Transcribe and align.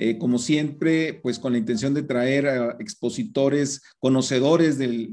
eh, 0.00 0.16
como 0.16 0.38
siempre, 0.38 1.18
pues 1.24 1.40
con 1.40 1.50
la 1.50 1.58
intención 1.58 1.92
de 1.92 2.04
traer 2.04 2.46
a 2.46 2.76
expositores 2.78 3.82
conocedores 3.98 4.78
del, 4.78 5.10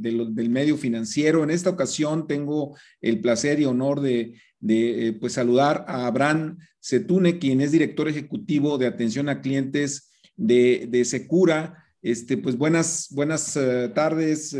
medio 0.51 0.77
financiero. 0.77 1.43
En 1.43 1.49
esta 1.49 1.71
ocasión 1.71 2.27
tengo 2.27 2.77
el 3.01 3.19
placer 3.19 3.59
y 3.59 3.65
honor 3.65 3.99
de, 3.99 4.35
eh, 4.69 5.17
pues 5.19 5.33
saludar 5.33 5.85
a 5.87 6.05
Abraham 6.05 6.59
Setune, 6.79 7.39
quien 7.39 7.61
es 7.61 7.71
director 7.71 8.07
ejecutivo 8.07 8.77
de 8.77 8.85
atención 8.85 9.27
a 9.27 9.41
clientes 9.41 10.11
de, 10.35 11.01
Secura. 11.03 11.83
Este, 12.03 12.37
pues 12.37 12.55
buenas, 12.55 13.07
buenas 13.09 13.57
eh, 13.57 13.89
tardes, 13.95 14.55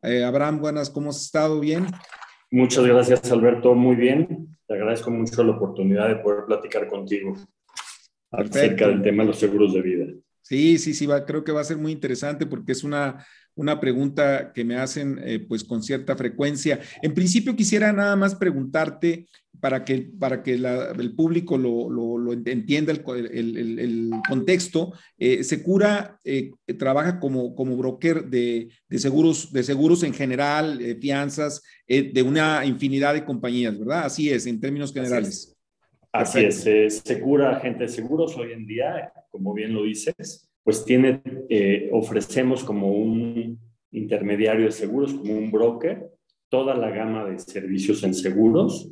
Abraham, 0.00 0.58
buenas, 0.58 0.88
¿cómo 0.88 1.10
has 1.10 1.20
estado? 1.20 1.60
¿Bien? 1.60 1.84
Muchas 2.50 2.86
gracias, 2.86 3.30
Alberto, 3.30 3.74
muy 3.74 3.96
bien. 3.96 4.56
Te 4.66 4.72
agradezco 4.72 5.10
mucho 5.10 5.44
la 5.44 5.52
oportunidad 5.52 6.08
de 6.08 6.16
poder 6.16 6.46
platicar 6.46 6.88
contigo 6.88 7.36
acerca 8.30 8.88
del 8.88 9.02
tema 9.02 9.22
de 9.22 9.28
los 9.28 9.38
seguros 9.38 9.74
de 9.74 9.82
vida. 9.82 10.06
Sí, 10.42 10.78
sí, 10.78 10.94
sí, 10.94 11.06
va, 11.06 11.26
creo 11.26 11.42
que 11.42 11.52
va 11.52 11.60
a 11.60 11.64
ser 11.64 11.76
muy 11.76 11.90
interesante 11.90 12.46
porque 12.46 12.70
es 12.70 12.84
una, 12.84 13.26
una 13.56 13.80
pregunta 13.80 14.52
que 14.52 14.64
me 14.64 14.76
hacen 14.76 15.18
eh, 15.24 15.40
pues 15.40 15.64
con 15.64 15.82
cierta 15.82 16.14
frecuencia. 16.14 16.78
En 17.02 17.14
principio 17.14 17.56
quisiera 17.56 17.92
nada 17.92 18.14
más 18.14 18.36
preguntarte 18.36 19.26
para 19.58 19.84
que, 19.84 20.10
para 20.18 20.42
que 20.42 20.54
el 20.54 21.14
público 21.16 21.56
lo, 21.58 21.88
lo, 21.90 22.32
entienda 22.32 22.92
el, 22.92 23.00
el, 23.08 24.10
contexto. 24.28 24.92
Eh, 25.18 25.42
Secura 25.42 26.20
eh, 26.22 26.52
trabaja 26.78 27.18
como, 27.18 27.54
como 27.54 27.76
broker 27.76 28.26
de, 28.26 28.68
de, 28.88 28.98
seguros, 28.98 29.50
de 29.52 29.64
seguros 29.64 30.02
en 30.02 30.12
general, 30.12 30.78
fianzas, 31.00 31.62
de 31.88 32.22
una 32.22 32.64
infinidad 32.66 33.14
de 33.14 33.24
compañías, 33.24 33.78
¿verdad? 33.78 34.04
Así 34.04 34.30
es, 34.30 34.46
en 34.46 34.60
términos 34.60 34.92
generales. 34.92 35.55
Así 36.16 36.46
es, 36.46 36.66
eh, 36.66 36.88
Segura 36.88 37.58
Agente 37.58 37.84
de 37.84 37.88
Seguros 37.88 38.38
hoy 38.38 38.52
en 38.52 38.66
día, 38.66 39.12
como 39.30 39.52
bien 39.52 39.74
lo 39.74 39.82
dices, 39.82 40.50
pues 40.62 40.82
tiene, 40.82 41.20
eh, 41.50 41.90
ofrecemos 41.92 42.64
como 42.64 42.90
un 42.90 43.60
intermediario 43.90 44.64
de 44.64 44.72
seguros, 44.72 45.12
como 45.12 45.34
un 45.34 45.50
broker, 45.50 46.08
toda 46.48 46.74
la 46.74 46.88
gama 46.88 47.26
de 47.26 47.38
servicios 47.38 48.02
en 48.02 48.14
seguros, 48.14 48.90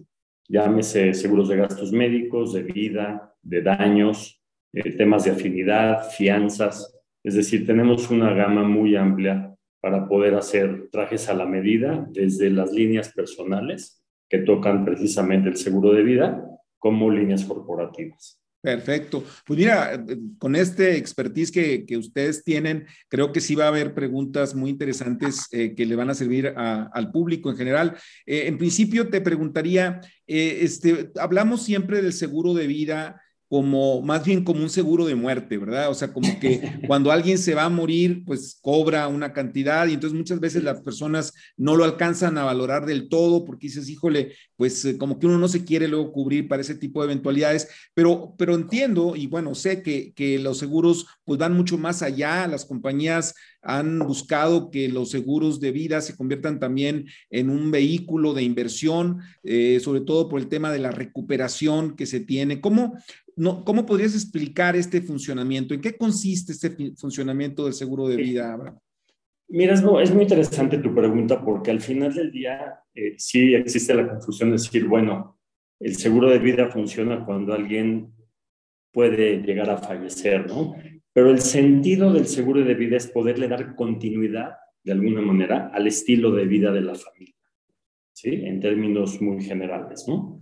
llámese 0.49 1.15
seguros 1.15 1.49
de 1.49 1.57
gastos 1.57 1.93
médicos, 1.93 2.53
de 2.53 2.63
vida, 2.63 3.35
de 3.43 3.63
daños, 3.63 4.43
eh, 4.75 4.93
temas 4.93 5.25
de 5.25 5.31
afinidad, 5.31 6.11
fianzas, 6.11 6.95
es 7.23 7.35
decir, 7.35 7.67
tenemos 7.67 8.11
una 8.11 8.35
gama 8.35 8.65
muy 8.65 8.97
amplia 8.97 9.57
para 9.81 10.07
poder 10.07 10.35
hacer 10.35 10.91
trajes 10.93 11.31
a 11.31 11.35
la 11.35 11.47
medida 11.47 12.07
desde 12.11 12.51
las 12.51 12.71
líneas 12.71 13.15
personales 13.15 14.05
que 14.29 14.41
tocan 14.41 14.85
precisamente 14.85 15.49
el 15.49 15.57
seguro 15.57 15.95
de 15.95 16.03
vida 16.03 16.51
como 16.85 17.11
líneas 17.11 17.47
corporativas. 17.47 18.39
Perfecto. 18.61 19.25
Pues 19.47 19.59
mira, 19.59 20.05
con 20.37 20.55
este 20.55 20.99
expertise 20.99 21.51
que, 21.51 21.87
que, 21.87 21.97
ustedes 21.97 22.45
tienen, 22.45 22.87
creo 23.09 23.33
que 23.33 23.41
sí 23.41 23.55
va 23.55 23.65
a 23.65 23.69
haber 23.69 23.95
preguntas 23.95 24.55
muy 24.55 24.69
interesantes 24.69 25.47
eh, 25.51 25.75
que 25.75 25.87
le 25.87 25.97
van 25.97 26.11
a 26.11 26.15
servir 26.15 26.53
al 26.55 27.11
público 27.11 27.49
en 27.49 27.57
general. 27.57 27.97
Eh, 28.27 28.49
en 28.49 28.59
principio 28.59 29.09
te 29.09 29.23
preguntaría, 29.23 30.03
eh, 30.27 30.59
este, 30.61 31.11
hablamos 31.19 31.63
siempre 31.63 32.03
del 32.03 32.13
seguro 32.13 32.53
de 32.53 32.67
vida 32.67 33.23
como 33.49 34.03
más 34.03 34.25
bien 34.25 34.43
como 34.43 34.63
un 34.63 34.71
seguro 34.71 35.07
de 35.07 35.15
muerte, 35.15 35.59
¿verdad? 35.59 35.91
O 35.91 35.95
sea, 35.95 36.13
como 36.13 36.41
que 36.41 36.61
cuando 36.87 37.13
alguien 37.13 37.39
se 37.39 37.55
va 37.55 37.65
a 37.65 37.69
morir, 37.69 38.25
pues 38.25 38.59
cobra 38.61 39.09
una 39.09 39.33
cantidad 39.33 39.87
y 39.87 39.95
entonces 39.95 40.17
muchas 40.17 40.41
veces 40.41 40.63
las 40.65 40.81
personas 40.81 41.33
no 41.57 41.77
lo 41.77 41.85
alcanzan 41.85 42.39
a 42.39 42.45
valorar 42.45 42.87
del 42.87 43.09
todo 43.09 43.45
porque 43.45 43.67
dices, 43.67 43.89
híjole, 43.89 44.33
pues 44.57 44.85
eh, 44.85 44.99
como 44.99 45.19
que 45.19 45.27
uno 45.27 45.39
no 45.39 45.49
se 45.49 45.65
quiere 45.65 45.89
luego 45.89 46.13
cubrir 46.13 46.49
para 46.49 46.63
ese 46.63 46.75
tipo 46.75 47.01
de 47.01 47.13
eventualidades, 47.13 47.69
pero, 47.95 48.35
pero 48.39 48.55
entiendo 48.55 49.15
y 49.17 49.27
bueno, 49.27 49.55
sé 49.55 49.83
que, 49.83 50.13
que 50.15 50.39
los 50.39 50.59
seguros 50.59 51.07
pues 51.25 51.39
van 51.39 51.57
mucho 51.57 51.79
más 51.79 52.03
allá, 52.03 52.47
las 52.47 52.65
compañías 52.65 53.35
han 53.65 53.99
buscado 54.01 54.71
que 54.71 54.89
los 54.89 55.11
seguros 55.11 55.61
de 55.61 55.73
vida 55.73 56.01
se 56.01 56.17
conviertan 56.17 56.61
también 56.61 57.07
en 57.31 57.51
un 57.51 57.71
vehículo 57.71 58.35
de 58.35 58.43
inversión, 58.43 59.19
eh, 59.43 59.81
sobre 59.81 60.03
todo 60.03 60.29
por 60.29 60.41
el 60.41 60.49
tema 60.49 60.71
de 60.71 60.79
la 60.79 60.91
recuperación 60.91 61.97
que 61.97 62.07
se 62.07 62.21
tiene. 62.21 62.61
¿Cómo, 62.61 62.95
no, 63.37 63.65
¿Cómo 63.65 63.87
podrías 63.87 64.15
explicar 64.15 64.77
este 64.77 65.01
funcionamiento? 65.01 65.75
¿En 65.75 65.81
qué 65.81 65.97
consiste 65.97 66.53
este 66.53 66.95
funcionamiento 66.97 67.65
del 67.65 67.75
seguro 67.75 68.07
de 68.09 68.17
vida, 68.17 68.53
Abraham? 68.53 68.79
Mira, 69.49 69.75
es, 69.75 69.83
muy 69.83 70.23
interesante 70.23 70.79
tu 70.79 70.95
pregunta 70.95 71.45
porque 71.45 71.71
al 71.71 71.81
final 71.81 72.15
del 72.15 72.33
día 72.33 72.81
eh, 72.95 73.15
sí 73.19 73.55
existe 73.55 73.95
la 73.95 74.09
confusión 74.09 74.51
de 74.51 74.57
decir, 74.57 74.87
bueno, 74.87 75.39
el 75.81 75.97
seguro 75.97 76.31
de 76.31 76.39
vida 76.39 76.69
funciona 76.71 77.25
cuando 77.25 77.53
alguien 77.53 78.13
puede 78.93 79.43
llegar 79.43 79.69
a 79.71 79.77
fallecer, 79.77 80.47
¿no? 80.47 80.75
Pero 81.15 81.31
el 81.31 81.41
sentido 81.41 82.13
del 82.13 82.27
seguro 82.27 82.65
de 82.65 82.75
vida 82.75 82.97
es 82.97 83.07
poderle 83.07 83.47
dar 83.47 83.77
continuidad, 83.77 84.57
de 84.83 84.93
alguna 84.93 85.23
manera, 85.23 85.71
al 85.73 85.87
estilo 85.87 86.33
de 86.33 86.45
vida 86.45 86.73
de 86.73 86.83
la 86.83 86.97
familia, 86.97 87.37
¿sí? 88.13 88.31
En 88.31 88.61
términos 88.61 89.23
muy 89.23 89.43
generales, 89.43 90.05
¿no? 90.09 90.41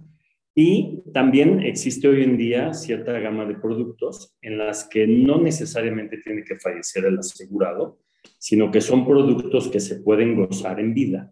Y 0.54 1.02
también 1.12 1.60
existe 1.60 2.08
hoy 2.08 2.22
en 2.22 2.38
día 2.38 2.72
cierta 2.72 3.18
gama 3.20 3.44
de 3.44 3.54
productos 3.54 4.34
en 4.40 4.58
las 4.58 4.84
que 4.84 5.06
no 5.06 5.40
necesariamente 5.40 6.18
tiene 6.18 6.42
que 6.42 6.58
fallecer 6.58 7.04
el 7.04 7.18
asegurado, 7.18 7.98
sino 8.38 8.70
que 8.70 8.80
son 8.80 9.06
productos 9.06 9.68
que 9.68 9.80
se 9.80 10.00
pueden 10.00 10.36
gozar 10.36 10.80
en 10.80 10.94
vida. 10.94 11.30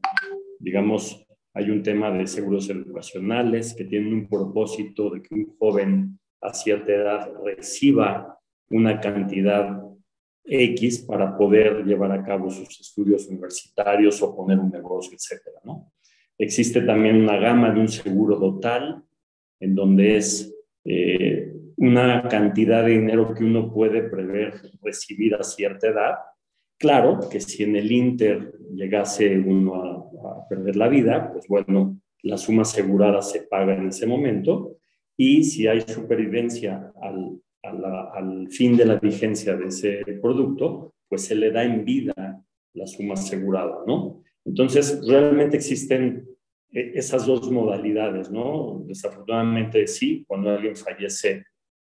Digamos, 0.58 1.26
hay 1.54 1.70
un 1.70 1.82
tema 1.82 2.10
de 2.10 2.26
seguros 2.26 2.68
educacionales 2.68 3.74
que 3.74 3.84
tienen 3.84 4.12
un 4.12 4.28
propósito 4.28 5.10
de 5.10 5.22
que 5.22 5.34
un 5.34 5.56
joven 5.58 6.18
a 6.42 6.52
cierta 6.54 6.92
edad 6.92 7.32
reciba 7.44 8.39
una 8.70 9.00
cantidad 9.00 9.82
X 10.44 11.00
para 11.00 11.36
poder 11.36 11.84
llevar 11.84 12.12
a 12.12 12.24
cabo 12.24 12.50
sus 12.50 12.80
estudios 12.80 13.26
universitarios 13.28 14.20
o 14.22 14.34
poner 14.34 14.58
un 14.58 14.70
negocio, 14.70 15.12
etcétera, 15.14 15.60
¿no? 15.64 15.92
Existe 16.38 16.80
también 16.82 17.16
una 17.16 17.36
gama 17.36 17.70
de 17.70 17.80
un 17.80 17.88
seguro 17.88 18.38
total, 18.38 19.02
en 19.60 19.74
donde 19.74 20.16
es 20.16 20.54
eh, 20.84 21.52
una 21.76 22.26
cantidad 22.28 22.84
de 22.84 22.92
dinero 22.92 23.34
que 23.34 23.44
uno 23.44 23.72
puede 23.72 24.02
prever 24.04 24.54
recibir 24.82 25.34
a 25.34 25.42
cierta 25.42 25.88
edad. 25.88 26.14
Claro 26.78 27.20
que 27.30 27.40
si 27.40 27.64
en 27.64 27.76
el 27.76 27.92
Inter 27.92 28.54
llegase 28.74 29.38
uno 29.38 29.74
a, 29.82 30.30
a 30.30 30.48
perder 30.48 30.76
la 30.76 30.88
vida, 30.88 31.30
pues 31.30 31.46
bueno, 31.46 32.00
la 32.22 32.38
suma 32.38 32.62
asegurada 32.62 33.20
se 33.20 33.42
paga 33.42 33.74
en 33.74 33.88
ese 33.88 34.06
momento 34.06 34.78
y 35.16 35.44
si 35.44 35.66
hay 35.66 35.82
supervivencia 35.82 36.90
al, 37.02 37.38
al 37.62 38.48
fin 38.50 38.76
de 38.76 38.84
la 38.84 38.96
vigencia 38.96 39.56
de 39.56 39.66
ese 39.66 40.02
producto, 40.20 40.94
pues 41.08 41.24
se 41.24 41.34
le 41.34 41.50
da 41.50 41.64
en 41.64 41.84
vida 41.84 42.42
la 42.74 42.86
suma 42.86 43.14
asegurada, 43.14 43.78
¿no? 43.86 44.22
Entonces, 44.44 45.06
realmente 45.06 45.56
existen 45.56 46.26
eh, 46.72 46.92
esas 46.94 47.26
dos 47.26 47.50
modalidades, 47.50 48.30
¿no? 48.30 48.82
Desafortunadamente 48.86 49.86
sí, 49.86 50.24
cuando 50.26 50.50
alguien 50.50 50.76
fallece, 50.76 51.44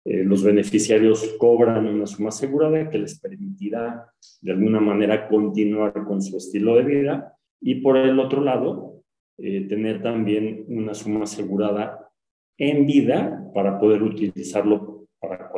eh, 0.05 0.23
los 0.23 0.45
beneficiarios 0.45 1.35
cobran 1.39 1.87
una 1.87 2.07
suma 2.07 2.29
asegurada 2.29 2.89
que 2.89 2.99
les 2.99 3.19
permitirá 3.19 4.09
de 4.41 4.53
alguna 4.53 4.81
manera 4.81 5.27
continuar 5.29 5.93
con 6.05 6.23
su 6.23 6.37
estilo 6.37 6.77
de 6.77 6.85
vida 6.85 7.37
y 7.61 7.77
por 7.77 7.97
el 7.97 8.21
otro 8.21 8.43
lado, 8.43 9.03
eh, 9.39 9.67
tener 9.69 10.03
también 10.03 10.65
una 10.69 10.95
suma 10.95 11.25
asegurada 11.25 12.11
en 12.59 12.87
vida 12.87 13.51
para 13.53 13.79
poder 13.79 14.03
utilizarlo 14.03 14.96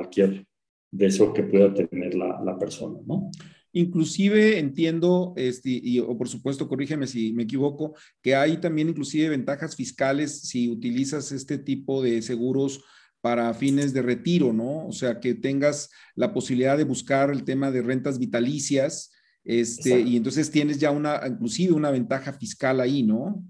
cualquier 0.09 0.47
deseo 0.91 1.33
que 1.33 1.43
pueda 1.43 1.73
tener 1.73 2.15
la, 2.15 2.41
la 2.45 2.59
persona, 2.59 2.99
¿no? 3.07 3.31
Inclusive 3.73 4.59
entiendo, 4.59 5.35
este, 5.37 5.69
y, 5.83 5.99
o 6.01 6.17
por 6.17 6.29
supuesto, 6.29 6.67
corrígeme 6.67 7.07
si 7.07 7.33
me 7.35 7.43
equivoco, 7.43 7.95
que 8.23 8.35
hay 8.35 8.57
también 8.57 8.89
inclusive 8.89 9.29
ventajas 9.29 9.77
fiscales 9.77 10.41
si 10.41 10.71
utilizas 10.71 11.31
este 11.33 11.59
tipo 11.59 12.03
de 12.03 12.23
seguros 12.23 12.83
para 13.21 13.53
fines 13.53 13.93
de 13.93 14.01
retiro, 14.01 14.53
¿no? 14.53 14.87
O 14.87 14.93
sea, 14.93 15.21
que 15.21 15.35
tengas 15.35 15.91
la 16.15 16.33
posibilidad 16.33 16.79
de 16.79 16.85
buscar 16.85 17.31
el 17.31 17.45
tema 17.45 17.71
de 17.71 17.83
rentas 17.83 18.19
vitalicias, 18.19 19.13
este, 19.45 20.01
y 20.01 20.17
entonces 20.17 20.51
tienes 20.51 20.79
ya 20.79 20.91
una, 20.91 21.21
inclusive 21.27 21.73
una 21.73 21.91
ventaja 21.91 22.33
fiscal 22.33 22.81
ahí, 22.81 23.03
¿no? 23.03 23.45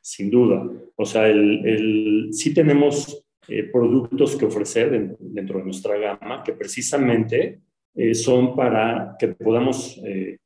Sin 0.00 0.30
duda. 0.30 0.66
O 0.96 1.04
sea, 1.04 1.28
el, 1.28 1.66
el, 1.66 2.28
sí 2.32 2.54
tenemos 2.54 3.24
eh, 3.48 3.64
productos 3.64 4.36
que 4.36 4.46
ofrecer 4.46 5.16
dentro 5.18 5.58
de 5.58 5.64
nuestra 5.64 5.96
gama 5.98 6.42
que 6.42 6.52
precisamente 6.52 7.60
eh, 7.94 8.14
son 8.14 8.54
para 8.54 9.16
que 9.18 9.28
podamos 9.28 10.00
eh, 10.04 10.38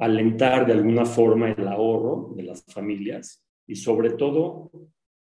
alentar 0.00 0.66
de 0.66 0.72
alguna 0.72 1.04
forma 1.04 1.50
el 1.50 1.68
ahorro 1.68 2.32
de 2.36 2.44
las 2.44 2.64
familias 2.64 3.44
y 3.66 3.76
sobre 3.76 4.10
todo, 4.10 4.70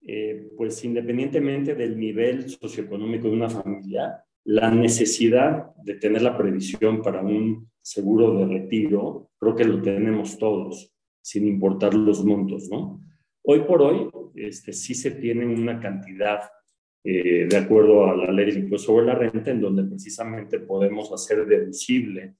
eh, 0.02 0.50
pues 0.56 0.84
independientemente 0.84 1.74
del 1.74 1.98
nivel 1.98 2.48
socioeconómico 2.48 3.28
de 3.28 3.34
una 3.34 3.48
familia, 3.48 4.24
la 4.44 4.70
necesidad 4.70 5.74
de 5.84 5.94
tener 5.94 6.22
la 6.22 6.36
previsión 6.36 7.02
para 7.02 7.22
un 7.22 7.70
seguro 7.80 8.34
de 8.38 8.46
retiro, 8.46 9.30
creo 9.38 9.54
que 9.54 9.64
lo 9.64 9.80
tenemos 9.82 10.38
todos, 10.38 10.92
sin 11.20 11.46
importar 11.46 11.94
los 11.94 12.24
montos, 12.24 12.68
¿no? 12.70 13.02
Hoy 13.42 13.60
por 13.60 13.82
hoy, 13.82 14.08
este, 14.34 14.72
sí 14.72 14.94
se 14.94 15.12
tiene 15.12 15.46
una 15.46 15.80
cantidad 15.80 16.40
eh, 17.04 17.46
de 17.48 17.56
acuerdo 17.56 18.10
a 18.10 18.16
la 18.16 18.32
ley 18.32 18.50
impuesto 18.56 18.88
sobre 18.88 19.06
la 19.06 19.14
renta, 19.14 19.50
en 19.50 19.60
donde 19.60 19.84
precisamente 19.84 20.58
podemos 20.60 21.12
hacer 21.12 21.46
deducible 21.46 22.34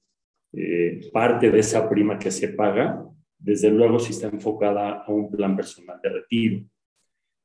eh, 0.51 1.09
parte 1.13 1.49
de 1.49 1.59
esa 1.59 1.89
prima 1.89 2.19
que 2.19 2.29
se 2.29 2.49
paga, 2.49 3.05
desde 3.37 3.69
luego 3.69 3.99
si 3.99 4.11
está 4.11 4.27
enfocada 4.27 5.03
a 5.03 5.11
un 5.11 5.31
plan 5.31 5.55
personal 5.55 5.99
de 6.03 6.09
retiro. 6.09 6.65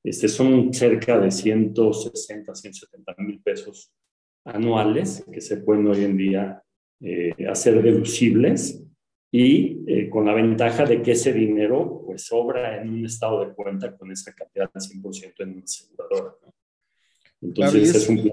Este 0.02 0.28
son 0.28 0.72
cerca 0.74 1.18
de 1.18 1.30
160, 1.30 2.54
170 2.54 3.14
mil 3.18 3.40
pesos 3.40 3.92
anuales 4.44 5.24
que 5.32 5.40
se 5.40 5.58
pueden 5.58 5.86
hoy 5.86 6.04
en 6.04 6.16
día 6.16 6.62
eh, 7.00 7.32
hacer 7.48 7.80
deducibles 7.82 8.84
y 9.30 10.10
con 10.10 10.26
la 10.26 10.34
ventaja 10.34 10.84
de 10.84 11.02
que 11.02 11.12
ese 11.12 11.32
dinero 11.32 12.02
pues 12.06 12.26
sobra 12.26 12.80
en 12.80 12.90
un 12.90 13.04
estado 13.04 13.44
de 13.44 13.52
cuenta 13.52 13.96
con 13.96 14.12
esa 14.12 14.32
cantidad 14.32 14.70
del 14.72 14.82
100% 14.82 15.34
en 15.38 15.48
una 15.50 15.62
aseguradora. 15.62 16.36
¿no? 16.40 16.54
Entonces 17.44 17.92
claro, 17.92 17.98
es, 17.98 18.08
un 18.08 18.32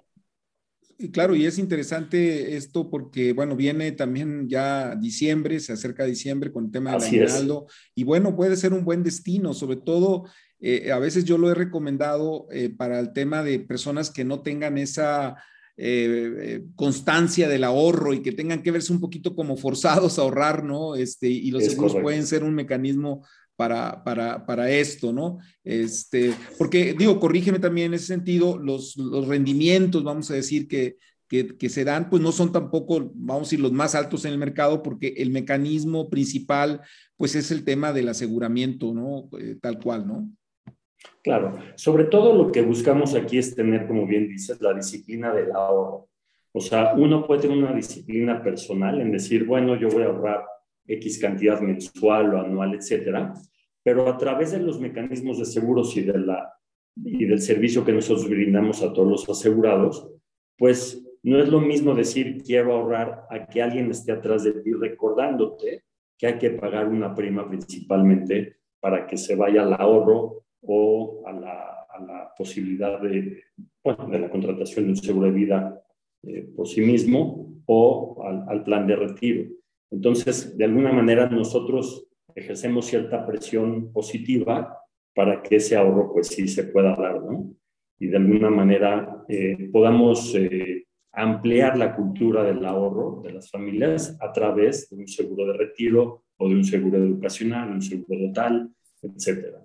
Claro, 1.09 1.35
y 1.35 1.45
es 1.45 1.57
interesante 1.57 2.55
esto 2.55 2.89
porque, 2.89 3.33
bueno, 3.33 3.55
viene 3.55 3.91
también 3.91 4.47
ya 4.47 4.95
diciembre, 4.95 5.59
se 5.59 5.73
acerca 5.73 6.05
diciembre 6.05 6.51
con 6.51 6.65
el 6.65 6.71
tema 6.71 6.91
del 6.91 7.01
aguinaldo, 7.01 7.67
y 7.95 8.03
bueno, 8.03 8.35
puede 8.35 8.55
ser 8.55 8.73
un 8.73 8.85
buen 8.85 9.01
destino, 9.01 9.53
sobre 9.53 9.77
todo, 9.77 10.25
eh, 10.59 10.91
a 10.91 10.99
veces 10.99 11.25
yo 11.25 11.37
lo 11.37 11.49
he 11.49 11.55
recomendado 11.55 12.47
eh, 12.51 12.69
para 12.69 12.99
el 12.99 13.13
tema 13.13 13.41
de 13.43 13.59
personas 13.59 14.11
que 14.11 14.23
no 14.23 14.41
tengan 14.41 14.77
esa 14.77 15.37
eh, 15.77 16.63
constancia 16.75 17.49
del 17.49 17.63
ahorro 17.63 18.13
y 18.13 18.21
que 18.21 18.33
tengan 18.33 18.61
que 18.61 18.69
verse 18.69 18.93
un 18.93 18.99
poquito 18.99 19.35
como 19.35 19.57
forzados 19.57 20.19
a 20.19 20.21
ahorrar, 20.21 20.63
¿no? 20.63 20.95
Este, 20.95 21.27
y 21.29 21.49
los 21.49 21.65
seguros 21.65 21.95
pueden 21.95 22.27
ser 22.27 22.43
un 22.43 22.53
mecanismo 22.53 23.25
para, 23.61 24.03
para, 24.03 24.43
para, 24.43 24.71
esto, 24.71 25.13
¿no? 25.13 25.37
Este, 25.63 26.33
porque 26.57 26.95
digo, 26.97 27.19
corrígeme 27.19 27.59
también 27.59 27.87
en 27.87 27.93
ese 27.93 28.07
sentido, 28.07 28.57
los, 28.57 28.97
los 28.97 29.27
rendimientos, 29.27 30.03
vamos 30.03 30.31
a 30.31 30.33
decir, 30.33 30.67
que, 30.67 30.97
que, 31.27 31.55
que, 31.55 31.69
se 31.69 31.83
dan, 31.83 32.09
pues 32.09 32.23
no 32.23 32.31
son 32.31 32.51
tampoco, 32.51 33.11
vamos 33.13 33.41
a 33.41 33.45
decir, 33.45 33.59
los 33.59 33.71
más 33.71 33.93
altos 33.93 34.25
en 34.25 34.31
el 34.31 34.39
mercado, 34.39 34.81
porque 34.81 35.13
el 35.15 35.29
mecanismo 35.29 36.09
principal, 36.09 36.81
pues 37.15 37.35
es 37.35 37.51
el 37.51 37.63
tema 37.63 37.93
del 37.93 38.09
aseguramiento, 38.09 38.95
¿no? 38.95 39.29
Eh, 39.39 39.55
tal 39.61 39.77
cual, 39.77 40.07
¿no? 40.07 40.27
Claro, 41.21 41.59
sobre 41.75 42.05
todo 42.05 42.35
lo 42.35 42.51
que 42.51 42.63
buscamos 42.63 43.13
aquí 43.13 43.37
es 43.37 43.53
tener, 43.53 43.85
como 43.85 44.07
bien 44.07 44.27
dices, 44.27 44.59
la 44.59 44.73
disciplina 44.73 45.31
del 45.35 45.51
ahorro. 45.51 46.09
O 46.51 46.61
sea, 46.61 46.95
uno 46.95 47.27
puede 47.27 47.43
tener 47.43 47.59
una 47.59 47.75
disciplina 47.75 48.41
personal 48.41 48.99
en 48.99 49.11
decir, 49.11 49.45
bueno, 49.45 49.79
yo 49.79 49.87
voy 49.87 50.01
a 50.01 50.07
ahorrar 50.07 50.45
X 50.87 51.19
cantidad 51.19 51.61
mensual 51.61 52.33
o 52.33 52.41
anual, 52.41 52.73
etcétera, 52.73 53.35
pero 53.83 54.07
a 54.07 54.17
través 54.17 54.51
de 54.51 54.59
los 54.59 54.79
mecanismos 54.79 55.39
de 55.39 55.45
seguros 55.45 55.95
y, 55.97 56.01
del 56.01 57.41
servicio 57.41 57.83
que 57.83 57.93
nosotros 57.93 58.29
brindamos 58.29 58.81
a 58.83 58.93
todos 58.93 59.07
los 59.07 59.29
asegurados, 59.29 60.09
pues 60.57 61.03
no 61.23 61.39
es 61.39 61.49
lo 61.49 61.59
mismo 61.59 61.95
decir 61.95 62.43
quiero 62.43 62.73
ahorrar 62.73 63.25
a 63.29 63.47
que 63.47 63.61
alguien 63.61 63.89
esté 63.91 64.11
atrás 64.11 64.43
de 64.43 64.53
ti 64.53 64.71
recordándote 64.73 65.83
que 66.17 66.27
hay 66.27 66.37
que 66.37 66.51
pagar 66.51 66.87
una 66.87 67.15
prima 67.15 67.47
principalmente 67.47 68.57
para 68.79 69.07
que 69.07 69.17
se 69.17 69.35
vaya 69.35 69.63
al 69.63 69.73
ahorro 69.73 70.43
o 70.61 71.23
a 71.25 71.31
la, 71.31 71.67
posibilidad 72.37 72.99
de, 72.99 73.43
la 73.83 74.29
contratación 74.29 74.85
de 74.85 74.91
un 74.91 74.97
seguro 74.97 75.27
de 75.27 75.31
vida 75.31 75.83
eh, 76.23 76.49
por 76.55 76.67
sí 76.67 76.81
mismo 76.81 77.61
o 77.67 78.23
al 78.23 78.63
plan 78.63 78.87
de 78.87 78.95
retiro. 78.95 79.51
Entonces, 79.91 80.57
de 80.57 80.63
alguna 80.65 80.91
manera 80.91 81.29
nosotros 81.29 82.07
ejercemos 82.35 82.85
cierta 82.85 83.25
presión 83.25 83.91
positiva 83.91 84.77
para 85.13 85.41
que 85.41 85.57
ese 85.57 85.75
ahorro 85.75 86.13
pues 86.13 86.27
sí 86.27 86.47
se 86.47 86.65
pueda 86.65 86.95
dar, 86.95 87.21
¿no? 87.21 87.53
Y 87.99 88.07
de 88.07 88.17
alguna 88.17 88.49
manera 88.49 89.23
eh, 89.27 89.69
podamos 89.71 90.33
eh, 90.35 90.85
ampliar 91.11 91.77
la 91.77 91.95
cultura 91.95 92.43
del 92.43 92.65
ahorro 92.65 93.21
de 93.23 93.33
las 93.33 93.49
familias 93.49 94.17
a 94.21 94.31
través 94.31 94.89
de 94.89 94.97
un 94.97 95.07
seguro 95.07 95.45
de 95.47 95.57
retiro 95.57 96.25
o 96.37 96.49
de 96.49 96.55
un 96.55 96.63
seguro 96.63 96.97
educacional, 96.97 97.71
un 97.71 97.81
seguro 97.81 98.27
total, 98.27 98.69
etcétera. 99.01 99.63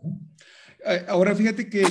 Eh, 0.84 1.04
ahora 1.08 1.34
fíjate 1.34 1.70
que 1.70 1.84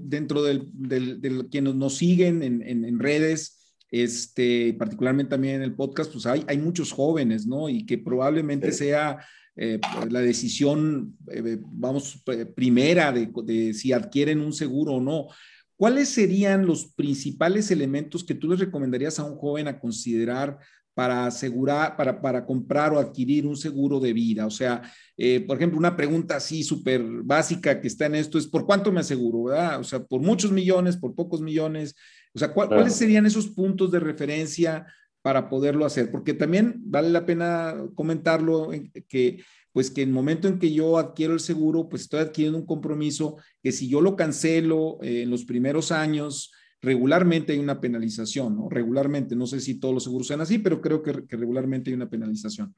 dentro 0.00 0.42
del, 0.42 0.70
del, 0.72 1.48
quienes 1.50 1.74
nos 1.74 1.96
siguen 1.96 2.42
en, 2.42 2.62
en, 2.62 2.98
redes, 2.98 3.76
este, 3.90 4.74
particularmente 4.74 5.30
también 5.30 5.56
en 5.56 5.62
el 5.62 5.74
podcast, 5.74 6.12
pues 6.12 6.26
hay, 6.26 6.44
hay 6.46 6.58
muchos 6.58 6.92
jóvenes, 6.92 7.46
¿no? 7.46 7.68
Y 7.68 7.84
que 7.86 7.98
probablemente 7.98 8.72
sea 8.72 9.18
eh, 9.60 9.80
la 10.08 10.20
decisión, 10.20 11.16
eh, 11.32 11.58
vamos, 11.60 12.22
primera 12.54 13.10
de, 13.10 13.74
si 13.74 13.92
adquieren 13.92 14.40
un 14.40 14.52
seguro 14.52 14.94
o 14.94 15.00
no. 15.00 15.26
¿Cuáles 15.76 16.10
serían 16.10 16.64
los 16.64 16.92
principales 16.94 17.72
elementos 17.72 18.22
que 18.22 18.36
tú 18.36 18.48
les 18.48 18.60
recomendarías 18.60 19.18
a 19.18 19.24
un 19.24 19.36
joven 19.36 19.66
a 19.66 19.80
considerar 19.80 20.58
para 20.94 21.26
asegurar, 21.26 21.96
para, 21.96 22.20
para 22.20 22.46
comprar 22.46 22.92
o 22.92 23.00
adquirir 23.00 23.48
un 23.48 23.56
seguro 23.56 23.98
de 23.98 24.12
vida? 24.12 24.46
O 24.46 24.50
sea, 24.50 24.80
eh, 25.16 25.40
por 25.40 25.56
ejemplo, 25.56 25.76
una 25.76 25.96
pregunta 25.96 26.36
así 26.36 26.62
súper 26.62 27.02
básica 27.24 27.80
que 27.80 27.88
está 27.88 28.06
en 28.06 28.14
esto 28.14 28.38
es, 28.38 28.46
¿por 28.46 28.64
cuánto 28.64 28.92
me 28.92 29.00
aseguro? 29.00 29.42
¿verdad? 29.44 29.80
O 29.80 29.84
sea, 29.84 30.04
¿por 30.04 30.20
muchos 30.20 30.52
millones, 30.52 30.96
por 30.96 31.16
pocos 31.16 31.40
millones? 31.40 31.96
O 32.32 32.38
sea, 32.38 32.52
¿cuáles 32.52 32.94
serían 32.94 33.26
esos 33.26 33.48
puntos 33.48 33.90
de 33.90 33.98
referencia 33.98 34.86
para 35.28 35.50
poderlo 35.50 35.84
hacer, 35.84 36.10
porque 36.10 36.32
también 36.32 36.76
vale 36.86 37.10
la 37.10 37.26
pena 37.26 37.74
comentarlo 37.94 38.70
que 39.10 39.42
pues 39.74 39.90
que 39.90 40.00
en 40.00 40.08
el 40.08 40.14
momento 40.14 40.48
en 40.48 40.58
que 40.58 40.72
yo 40.72 40.96
adquiero 40.96 41.34
el 41.34 41.40
seguro, 41.40 41.86
pues 41.86 42.00
estoy 42.04 42.20
adquiriendo 42.20 42.58
un 42.58 42.64
compromiso 42.64 43.36
que 43.62 43.70
si 43.70 43.90
yo 43.90 44.00
lo 44.00 44.16
cancelo 44.16 44.96
eh, 45.02 45.24
en 45.24 45.30
los 45.30 45.44
primeros 45.44 45.92
años, 45.92 46.50
regularmente 46.80 47.52
hay 47.52 47.58
una 47.58 47.78
penalización, 47.78 48.56
¿no? 48.56 48.70
Regularmente, 48.70 49.36
no 49.36 49.46
sé 49.46 49.60
si 49.60 49.78
todos 49.78 49.92
los 49.92 50.04
seguros 50.04 50.28
sean 50.28 50.40
así, 50.40 50.60
pero 50.60 50.80
creo 50.80 51.02
que, 51.02 51.12
regularmente 51.36 51.90
hay 51.90 51.94
una 51.96 52.08
penalización. 52.08 52.74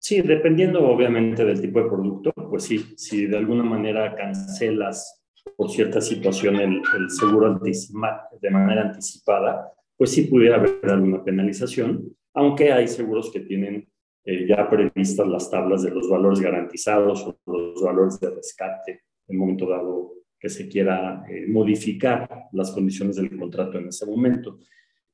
Sí, 0.00 0.20
dependiendo 0.20 0.84
obviamente 0.84 1.44
del 1.44 1.60
tipo 1.60 1.80
de 1.80 1.88
producto, 1.88 2.32
pues 2.50 2.64
sí, 2.64 2.92
si 2.96 3.26
de 3.26 3.36
alguna 3.36 3.62
manera 3.62 4.16
cancelas 4.16 5.22
por 5.56 5.70
cierta 5.70 6.00
situación 6.00 6.56
el, 6.56 6.82
el 6.98 7.08
seguro 7.08 7.56
de 7.60 8.50
manera 8.50 8.82
anticipada, 8.82 9.72
pues 9.98 10.12
sí 10.12 10.22
pudiera 10.22 10.56
haber 10.56 10.78
alguna 10.84 11.22
penalización, 11.22 12.16
aunque 12.32 12.72
hay 12.72 12.88
seguros 12.88 13.30
que 13.30 13.40
tienen 13.40 13.88
eh, 14.24 14.46
ya 14.46 14.70
previstas 14.70 15.26
las 15.26 15.50
tablas 15.50 15.82
de 15.82 15.90
los 15.90 16.08
valores 16.08 16.40
garantizados 16.40 17.26
o 17.26 17.38
los 17.46 17.82
valores 17.82 18.20
de 18.20 18.30
rescate 18.30 19.02
en 19.26 19.36
momento 19.36 19.68
dado 19.68 20.12
que 20.38 20.48
se 20.48 20.68
quiera 20.68 21.24
eh, 21.28 21.46
modificar 21.48 22.46
las 22.52 22.70
condiciones 22.70 23.16
del 23.16 23.36
contrato 23.36 23.78
en 23.78 23.88
ese 23.88 24.06
momento. 24.06 24.58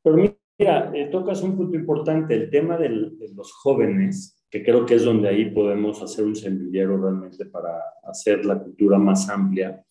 Pero 0.02 0.16
mira, 0.16 0.90
eh, 0.94 1.08
tocas 1.10 1.42
un 1.42 1.56
punto 1.56 1.76
importante, 1.76 2.34
el 2.34 2.50
tema 2.50 2.76
de 2.76 2.90
los 2.90 3.52
jóvenes, 3.52 4.44
que 4.50 4.62
creo 4.62 4.84
que 4.84 4.96
es 4.96 5.04
donde 5.04 5.28
ahí 5.28 5.50
podemos 5.50 6.02
hacer 6.02 6.24
un 6.24 6.36
semillero 6.36 7.00
realmente 7.00 7.46
para 7.46 7.80
hacer 8.02 8.44
la 8.44 8.62
cultura 8.62 8.98
más 8.98 9.28
amplia. 9.30 9.82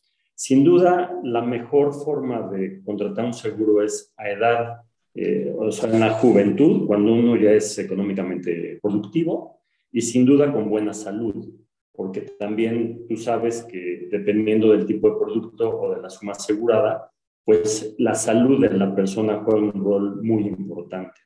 Sin 0.45 0.65
duda, 0.65 1.21
la 1.23 1.41
mejor 1.41 1.93
forma 1.93 2.50
de 2.50 2.83
contratar 2.83 3.23
un 3.23 3.33
seguro 3.33 3.81
es 3.81 4.13
a 4.17 4.29
edad, 4.29 4.81
eh, 5.15 5.55
o 5.57 5.71
sea, 5.71 5.89
en 5.89 6.01
la 6.01 6.09
juventud, 6.15 6.85
cuando 6.85 7.13
uno 7.13 7.38
ya 7.38 7.51
es 7.51 7.79
económicamente 7.79 8.77
productivo 8.81 9.62
y 9.89 10.01
sin 10.01 10.25
duda 10.25 10.51
con 10.51 10.69
buena 10.69 10.93
salud, 10.93 11.50
porque 11.93 12.23
también 12.38 13.07
tú 13.07 13.15
sabes 13.15 13.63
que 13.63 14.09
dependiendo 14.12 14.73
del 14.73 14.85
tipo 14.85 15.12
de 15.12 15.15
producto 15.15 15.79
o 15.79 15.95
de 15.95 16.01
la 16.01 16.09
suma 16.09 16.33
asegurada, 16.33 17.09
pues 17.45 17.95
la 17.97 18.13
salud 18.13 18.59
de 18.59 18.77
la 18.77 18.93
persona 18.93 19.41
juega 19.45 19.62
un 19.62 19.81
rol 19.81 20.21
muy 20.23 20.43
importante. 20.47 21.21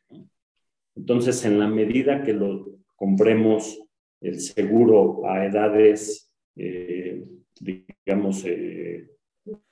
Entonces, 0.95 1.43
en 1.43 1.57
la 1.57 1.67
medida 1.67 2.21
que 2.21 2.33
lo 2.33 2.67
compremos 2.95 3.81
el 4.21 4.39
seguro 4.39 5.27
a 5.27 5.43
edades 5.43 6.31
eh, 6.55 7.25
digamos, 7.61 8.45
eh, 8.45 9.09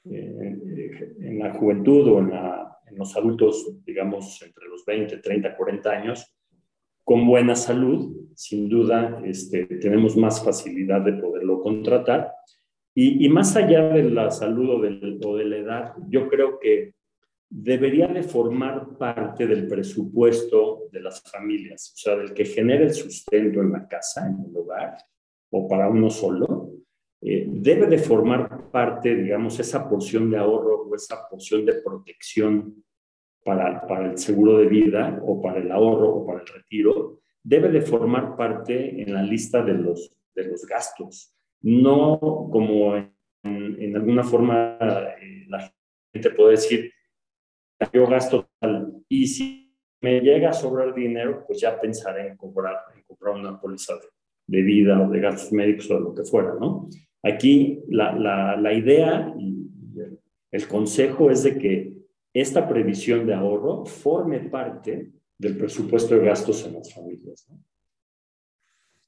eh, 0.10 1.16
en 1.20 1.40
la 1.40 1.54
juventud 1.54 2.08
o 2.08 2.20
en, 2.20 2.32
los 2.98 3.16
adultos, 3.18 3.84
digamos, 3.84 4.42
entre 4.42 4.68
los 4.68 4.86
20, 4.86 5.18
30, 5.18 5.58
40 5.58 5.90
años, 5.90 6.36
con 7.04 7.28
buena 7.28 7.56
salud, 7.56 8.30
sin 8.36 8.70
duda, 8.70 9.22
este, 9.26 9.66
tenemos 9.66 10.16
más 10.16 10.44
facilidad 10.44 11.02
de 11.02 11.14
poderlo 11.14 11.62
contratar. 11.62 12.32
Y, 12.98 13.28
más 13.28 13.56
allá 13.58 13.90
de 13.90 14.10
la 14.10 14.32
salud 14.32 14.70
o 14.70 14.82
de, 14.82 15.20
o 15.26 15.36
de 15.36 15.46
la 15.46 15.58
edad, 15.58 15.94
yo 16.08 16.30
creo 16.30 16.58
que 16.60 16.94
debería 17.50 18.08
de 18.08 18.24
formar 18.24 18.98
parte 18.98 19.48
del 19.48 19.68
presupuesto 19.68 20.84
de 20.92 21.02
las 21.02 21.22
familias, 21.22 21.92
o 21.94 21.98
sea, 21.98 22.16
del 22.16 22.34
que 22.34 22.46
genera 22.46 22.84
el 22.84 22.94
sustento 22.94 23.62
en 23.62 23.72
la 23.72 23.88
casa, 23.88 24.28
en 24.28 24.50
el 24.50 24.58
hogar, 24.58 24.98
o 25.52 25.68
para 25.68 25.90
uno 25.90 26.10
solo, 26.10 26.75
eh, 27.22 27.46
debe 27.48 27.88
de 27.88 27.98
formar 27.98 28.70
parte, 28.72 29.16
digamos, 29.16 29.60
esa 29.60 29.88
porción 29.90 30.30
de 30.30 30.38
ahorro 30.38 30.84
o 30.84 30.96
esa 30.96 31.28
porción 31.30 31.66
de 31.66 31.82
protección 31.82 32.84
para, 33.44 33.86
para 33.88 34.12
el 34.12 34.18
seguro 34.18 34.58
de 34.58 34.68
vida 34.68 35.20
o 35.24 35.42
para 35.42 35.60
el 35.60 35.72
ahorro 35.72 36.10
o 36.10 36.26
para 36.26 36.42
el 36.42 36.48
retiro, 36.48 37.22
debe 37.44 37.70
de 37.70 37.82
formar 37.82 38.36
parte 38.36 39.02
en 39.02 39.14
la 39.14 39.22
lista 39.22 39.64
de 39.64 39.74
los, 39.74 40.12
de 40.34 40.46
los 40.46 40.66
gastos, 40.66 41.36
no 41.62 42.20
como 42.52 42.96
en, 42.96 43.14
en 43.44 43.96
alguna 43.96 44.24
forma 44.24 44.78
eh, 45.22 45.46
la 45.48 45.72
gente 46.14 46.32
puede 46.32 46.52
decir, 46.52 46.92
yo 47.94 48.08
gasto 48.08 48.50
tal, 48.60 49.04
y 49.08 49.28
si 49.28 49.66
me 50.02 50.22
llega 50.22 50.50
a 50.50 50.54
sobrar 50.54 50.94
dinero, 50.94 51.44
pues 51.46 51.60
ya 51.60 51.80
pensaré 51.80 52.28
en 52.28 52.38
comprar, 52.38 52.78
en 52.96 53.04
comprar 53.04 53.36
una 53.36 53.60
póliza 53.60 53.96
de, 53.96 54.08
vida 54.48 55.02
o 55.02 55.12
de 55.12 55.20
gastos 55.20 55.52
médicos 55.52 55.90
o 55.92 56.00
lo 56.00 56.16
que 56.16 56.24
fuera, 56.24 56.56
¿no? 56.60 56.90
Aquí 57.24 57.80
la, 57.90 58.14
la, 58.14 58.56
la 58.58 58.74
idea 58.74 59.34
y 59.40 59.68
el, 59.98 60.20
el 60.52 60.68
consejo 60.68 61.32
es 61.32 61.44
de 61.44 61.58
que 61.58 61.94
esta 62.34 62.68
previsión 62.68 63.26
de 63.26 63.34
ahorro 63.34 63.86
forme 63.86 64.42
parte 64.42 65.12
del 65.38 65.58
presupuesto 65.58 66.16
de 66.16 66.26
gastos 66.26 66.66
en 66.66 66.74
las 66.74 66.94
familias. 66.94 67.46
¿no? 67.50 67.60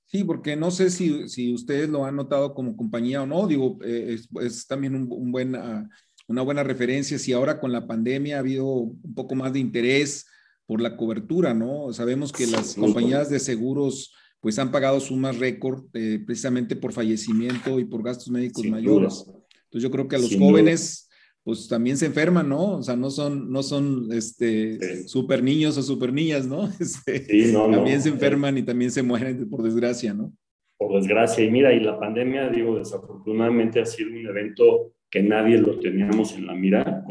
Sí, 0.05 0.23
porque 0.23 0.55
no 0.55 0.71
sé 0.71 0.89
si, 0.89 1.27
si, 1.27 1.53
ustedes 1.53 1.89
lo 1.89 2.05
han 2.05 2.15
notado 2.15 2.53
como 2.53 2.77
compañía 2.77 3.21
o 3.21 3.25
no, 3.25 3.45
digo, 3.45 3.77
eh, 3.83 4.15
es, 4.15 4.29
es, 4.41 4.65
también 4.65 4.95
un, 4.95 5.07
un 5.11 5.31
buen, 5.31 5.55
uh, 5.55 5.87
una 6.27 6.41
buena 6.41 6.63
referencia 6.63 7.19
si 7.19 7.33
ahora 7.33 7.59
con 7.59 7.73
la 7.73 7.85
pandemia 7.85 8.37
ha 8.37 8.39
habido 8.39 8.65
un 8.65 9.13
poco 9.13 9.35
más 9.35 9.51
de 9.51 9.59
interés 9.59 10.25
por 10.65 10.81
la 10.81 10.95
cobertura, 10.95 11.53
¿no? 11.53 11.91
Sabemos 11.93 12.31
que 12.31 12.47
las 12.47 12.75
compañías 12.75 13.29
de 13.29 13.39
seguros 13.39 14.13
pues 14.39 14.59
han 14.59 14.71
pagado 14.71 14.99
sumas 14.99 15.37
récord 15.39 15.85
eh, 15.93 16.19
precisamente 16.25 16.75
por 16.75 16.93
fallecimiento 16.93 17.79
y 17.79 17.85
por 17.85 18.03
gastos 18.03 18.29
médicos 18.29 18.61
Sin 18.63 18.71
mayores. 18.71 19.25
Duda. 19.25 19.37
Entonces 19.65 19.83
yo 19.83 19.91
creo 19.91 20.07
que 20.07 20.15
a 20.15 20.19
los 20.19 20.29
Sin 20.29 20.39
jóvenes 20.39 21.07
duda. 21.09 21.17
pues 21.43 21.67
también 21.67 21.97
se 21.97 22.05
enferman, 22.05 22.47
¿no? 22.49 22.77
O 22.77 22.83
sea, 22.83 22.95
no 22.95 23.09
son, 23.09 23.51
no 23.51 23.63
son 23.63 24.07
este, 24.11 24.79
sí. 24.79 25.07
super 25.07 25.43
niños 25.43 25.77
o 25.77 25.81
super 25.81 26.13
niñas, 26.13 26.47
¿no? 26.47 26.67
Este, 26.79 27.25
sí, 27.25 27.51
no 27.51 27.69
también 27.69 27.97
no. 27.97 28.03
se 28.03 28.09
enferman 28.09 28.57
y 28.57 28.63
también 28.63 28.91
se 28.91 29.03
mueren 29.03 29.49
por 29.49 29.63
desgracia, 29.63 30.13
¿no? 30.13 30.31
Por 30.77 30.93
desgracia. 30.99 31.43
Y 31.43 31.49
mira, 31.51 31.73
y 31.73 31.79
la 31.79 31.99
pandemia, 31.99 32.49
digo, 32.49 32.77
desafortunadamente 32.77 33.79
ha 33.79 33.85
sido 33.85 34.11
un 34.11 34.25
evento 34.27 34.93
que 35.09 35.23
nadie 35.23 35.57
lo 35.57 35.79
teníamos 35.79 36.35
en 36.35 36.45
la 36.47 36.53
mira, 36.53 37.03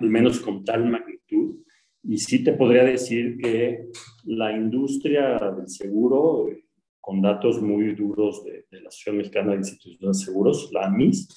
al 0.00 0.08
menos 0.08 0.40
con 0.40 0.64
tal 0.64 0.88
magnitud. 0.88 1.56
Y 2.04 2.18
sí 2.18 2.44
te 2.44 2.52
podría 2.52 2.84
decir 2.84 3.38
que 3.38 3.88
la 4.24 4.56
industria 4.56 5.38
del 5.56 5.68
seguro, 5.68 6.48
con 7.00 7.22
datos 7.22 7.60
muy 7.60 7.94
duros 7.94 8.44
de, 8.44 8.66
de 8.70 8.80
la 8.80 8.88
Asociación 8.88 9.18
Mexicana 9.18 9.52
de 9.52 9.58
Instituciones 9.58 10.18
de 10.18 10.24
Seguros, 10.24 10.70
la 10.72 10.86
AMIS, 10.86 11.28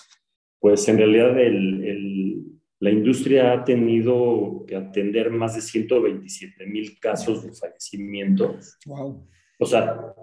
pues 0.60 0.88
en 0.88 0.98
realidad 0.98 1.40
el, 1.40 1.84
el, 1.84 2.46
la 2.80 2.92
industria 2.92 3.54
ha 3.54 3.64
tenido 3.64 4.64
que 4.68 4.76
atender 4.76 5.32
más 5.32 5.56
de 5.56 5.62
127 5.62 6.66
mil 6.68 7.00
casos 7.00 7.44
de 7.44 7.54
fallecimiento. 7.54 8.56
Wow. 8.86 9.28
O 9.60 9.66
sea, 9.66 10.14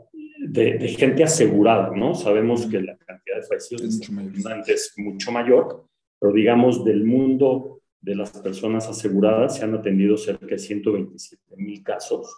de, 0.49 0.79
de, 0.79 0.89
gente 0.89 1.23
asegurada, 1.23 1.95
¿no? 1.95 2.15
Sabemos 2.15 2.67
que 2.67 2.81
la 2.81 2.97
cantidad 2.97 3.37
de 3.37 3.43
fallecidos 3.43 3.83
es 3.83 4.11
mucho, 4.11 4.63
es 4.67 4.95
mucho 4.97 5.33
mayor, 5.33 5.87
pero 6.21 6.33
digamos 6.33 6.85
del 6.85 7.05
mundo 7.05 7.81
de 8.01 8.15
las 8.15 8.31
personas 8.31 8.89
aseguradas 8.89 9.57
se 9.57 9.65
han 9.65 9.75
atendido 9.75 10.17
cerca 10.17 10.47
de 10.47 10.59
127 10.59 11.57
mil 11.57 11.83
casos, 11.83 12.29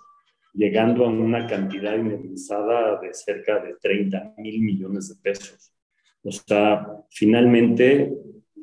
llegando 0.53 1.05
a 1.05 1.09
una 1.09 1.47
cantidad 1.47 1.97
indemnizada 1.97 3.01
de 3.01 3.15
cerca 3.15 3.61
de 3.61 3.75
30 3.81 4.35
mil 4.39 4.61
millones 4.61 5.09
de 5.09 5.17
pesos. 5.23 5.73
O 6.23 6.31
sea, 6.31 6.87
finalmente 7.11 8.13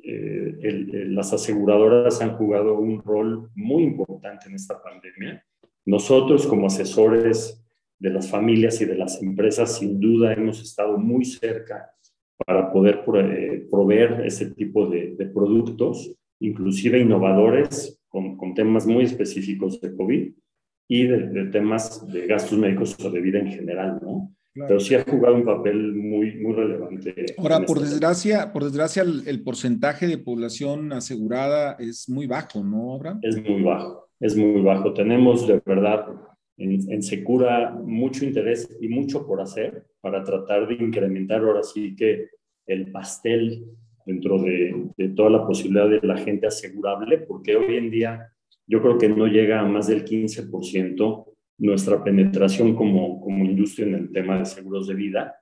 eh, 0.03 1.05
las 1.09 1.33
aseguradoras 1.33 2.21
han 2.21 2.37
jugado 2.37 2.77
un 2.77 3.01
rol 3.01 3.49
muy 3.55 3.83
importante 3.83 4.47
en 4.47 4.55
esta 4.55 4.81
pandemia. 4.81 5.43
Nosotros 5.85 6.45
como 6.45 6.67
asesores 6.67 7.63
de 7.99 8.09
las 8.09 8.29
familias 8.29 8.79
y 8.81 8.85
de 8.85 8.95
las 8.95 9.21
empresas, 9.21 9.77
sin 9.77 9.99
duda 9.99 10.33
hemos 10.33 10.61
estado 10.61 10.97
muy 10.97 11.25
cerca 11.25 11.91
para 12.45 12.71
poder 12.71 13.03
proveer 13.03 14.21
ese 14.25 14.51
tipo 14.51 14.87
de, 14.87 15.15
productos, 15.33 16.15
inclusive 16.39 16.99
innovadores, 16.99 17.99
con, 18.07 18.53
temas 18.53 18.85
muy 18.85 19.03
específicos 19.03 19.81
de 19.81 19.95
COVID 19.95 20.33
y 20.87 21.07
de, 21.07 21.27
de, 21.29 21.45
temas 21.45 22.05
de 22.11 22.27
gastos 22.27 22.57
médicos 22.57 22.97
o 23.03 23.09
de 23.09 23.19
vida 23.19 23.39
en 23.39 23.51
general, 23.51 23.99
¿no? 24.01 24.33
Claro. 24.53 24.69
Pero 24.69 24.79
sí 24.79 24.95
ha 24.95 25.03
jugado 25.03 25.35
un 25.35 25.45
papel 25.45 25.93
muy, 25.93 26.35
muy 26.37 26.53
relevante. 26.53 27.13
Ahora, 27.37 27.61
por 27.61 27.79
desgracia, 27.79 28.51
por 28.51 28.63
desgracia 28.63 29.03
el, 29.03 29.27
el, 29.27 29.43
porcentaje 29.43 30.07
de 30.07 30.17
población 30.17 30.93
asegurada 30.93 31.75
es 31.79 32.09
muy 32.09 32.25
bajo, 32.25 32.63
¿no, 32.63 32.95
Abraham? 32.95 33.19
Es 33.21 33.39
muy 33.47 33.61
bajo, 33.61 34.09
es 34.19 34.35
muy 34.35 34.61
bajo. 34.61 34.93
Tenemos 34.93 35.47
de 35.47 35.61
verdad 35.63 36.07
en, 36.57 36.91
en, 36.91 37.03
Secura 37.03 37.69
mucho 37.69 38.25
interés 38.25 38.75
y 38.81 38.87
mucho 38.87 39.27
por 39.27 39.41
hacer 39.41 39.85
para 40.01 40.23
tratar 40.23 40.67
de 40.67 40.73
incrementar 40.73 41.41
ahora 41.41 41.61
sí 41.61 41.95
que 41.95 42.29
el 42.65 42.91
pastel 42.91 43.63
dentro 44.07 44.41
de, 44.41 44.89
de, 44.97 45.09
toda 45.09 45.29
la 45.29 45.45
posibilidad 45.45 45.87
de 45.87 45.99
la 46.01 46.17
gente 46.17 46.47
asegurable, 46.47 47.19
porque 47.19 47.55
hoy 47.55 47.75
en 47.75 47.91
día 47.91 48.33
yo 48.67 48.81
creo 48.81 48.97
que 48.97 49.09
no 49.09 49.27
llega 49.27 49.61
a 49.61 49.65
más 49.65 49.87
del 49.87 50.05
15% 50.05 51.25
nuestra 51.59 52.03
penetración 52.03 52.75
como, 52.75 53.19
como 53.21 53.45
industria 53.45 53.87
en 53.87 53.95
el 53.95 54.11
tema 54.11 54.37
de 54.37 54.45
seguros 54.45 54.87
de 54.87 54.93
vida. 54.93 55.35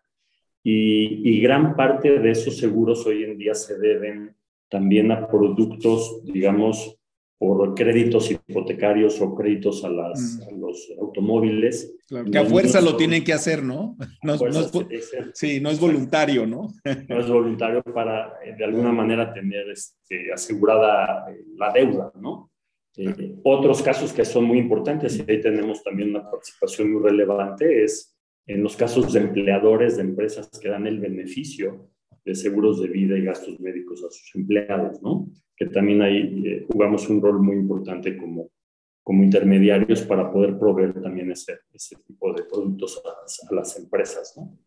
Y, 0.63 1.29
y 1.29 1.41
gran 1.41 1.75
parte 1.75 2.19
de 2.19 2.31
esos 2.31 2.57
seguros 2.57 3.05
hoy 3.05 3.23
en 3.23 3.37
día 3.37 3.53
se 3.53 3.77
deben 3.77 4.35
también 4.69 5.11
a 5.11 5.27
productos, 5.27 6.23
digamos, 6.23 6.97
por 7.37 7.75
créditos 7.75 8.31
hipotecarios 8.31 9.19
o 9.21 9.35
créditos 9.35 9.83
a, 9.83 9.89
las, 9.89 10.39
mm. 10.39 10.47
a 10.47 10.57
los 10.57 10.91
automóviles. 10.99 11.95
Claro, 12.07 12.31
que 12.31 12.37
a 12.37 12.45
fuerza 12.45 12.81
lo 12.81 12.95
tienen 12.95 13.23
que 13.23 13.33
hacer, 13.33 13.61
¿no? 13.61 13.97
No, 14.23 14.37
no 14.37 14.47
es, 14.47 15.11
sí, 15.33 15.59
no 15.59 15.69
es 15.69 15.79
voluntario, 15.79 16.45
¿no? 16.45 16.69
No 17.09 17.19
es 17.19 17.27
voluntario 17.27 17.83
para, 17.83 18.33
eh, 18.43 18.55
de 18.57 18.63
alguna 18.63 18.91
manera, 18.91 19.33
tener 19.33 19.69
este, 19.69 20.31
asegurada 20.33 21.25
eh, 21.31 21.43
la 21.57 21.71
deuda, 21.71 22.11
¿no? 22.19 22.51
Eh, 22.97 23.35
otros 23.43 23.81
casos 23.81 24.13
que 24.13 24.25
son 24.25 24.45
muy 24.45 24.57
importantes, 24.57 25.17
y 25.17 25.29
ahí 25.29 25.41
tenemos 25.41 25.83
también 25.83 26.09
una 26.09 26.29
participación 26.29 26.91
muy 26.93 27.03
relevante, 27.03 27.83
es 27.83 28.15
en 28.47 28.63
los 28.63 28.75
casos 28.75 29.11
de 29.13 29.19
empleadores 29.19 29.97
de 29.97 30.03
empresas 30.03 30.49
que 30.59 30.69
dan 30.69 30.87
el 30.87 30.99
beneficio 30.99 31.89
de 32.23 32.35
seguros 32.35 32.81
de 32.81 32.87
vida 32.87 33.17
y 33.17 33.23
gastos 33.23 33.59
médicos 33.59 34.03
a 34.03 34.11
sus 34.11 34.35
empleados, 34.35 35.01
¿no? 35.01 35.29
Que 35.55 35.67
también 35.67 36.01
ahí 36.01 36.43
eh, 36.45 36.65
jugamos 36.71 37.07
un 37.09 37.21
rol 37.21 37.41
muy 37.41 37.55
importante 37.55 38.17
como, 38.17 38.49
como 39.03 39.23
intermediarios 39.23 40.01
para 40.01 40.31
poder 40.31 40.57
proveer 40.57 41.01
también 41.01 41.31
ese, 41.31 41.59
ese 41.71 41.95
tipo 42.07 42.33
de 42.33 42.43
productos 42.43 43.01
a 43.05 43.53
las, 43.55 43.77
empresas, 43.77 44.33
¿no? 44.35 44.57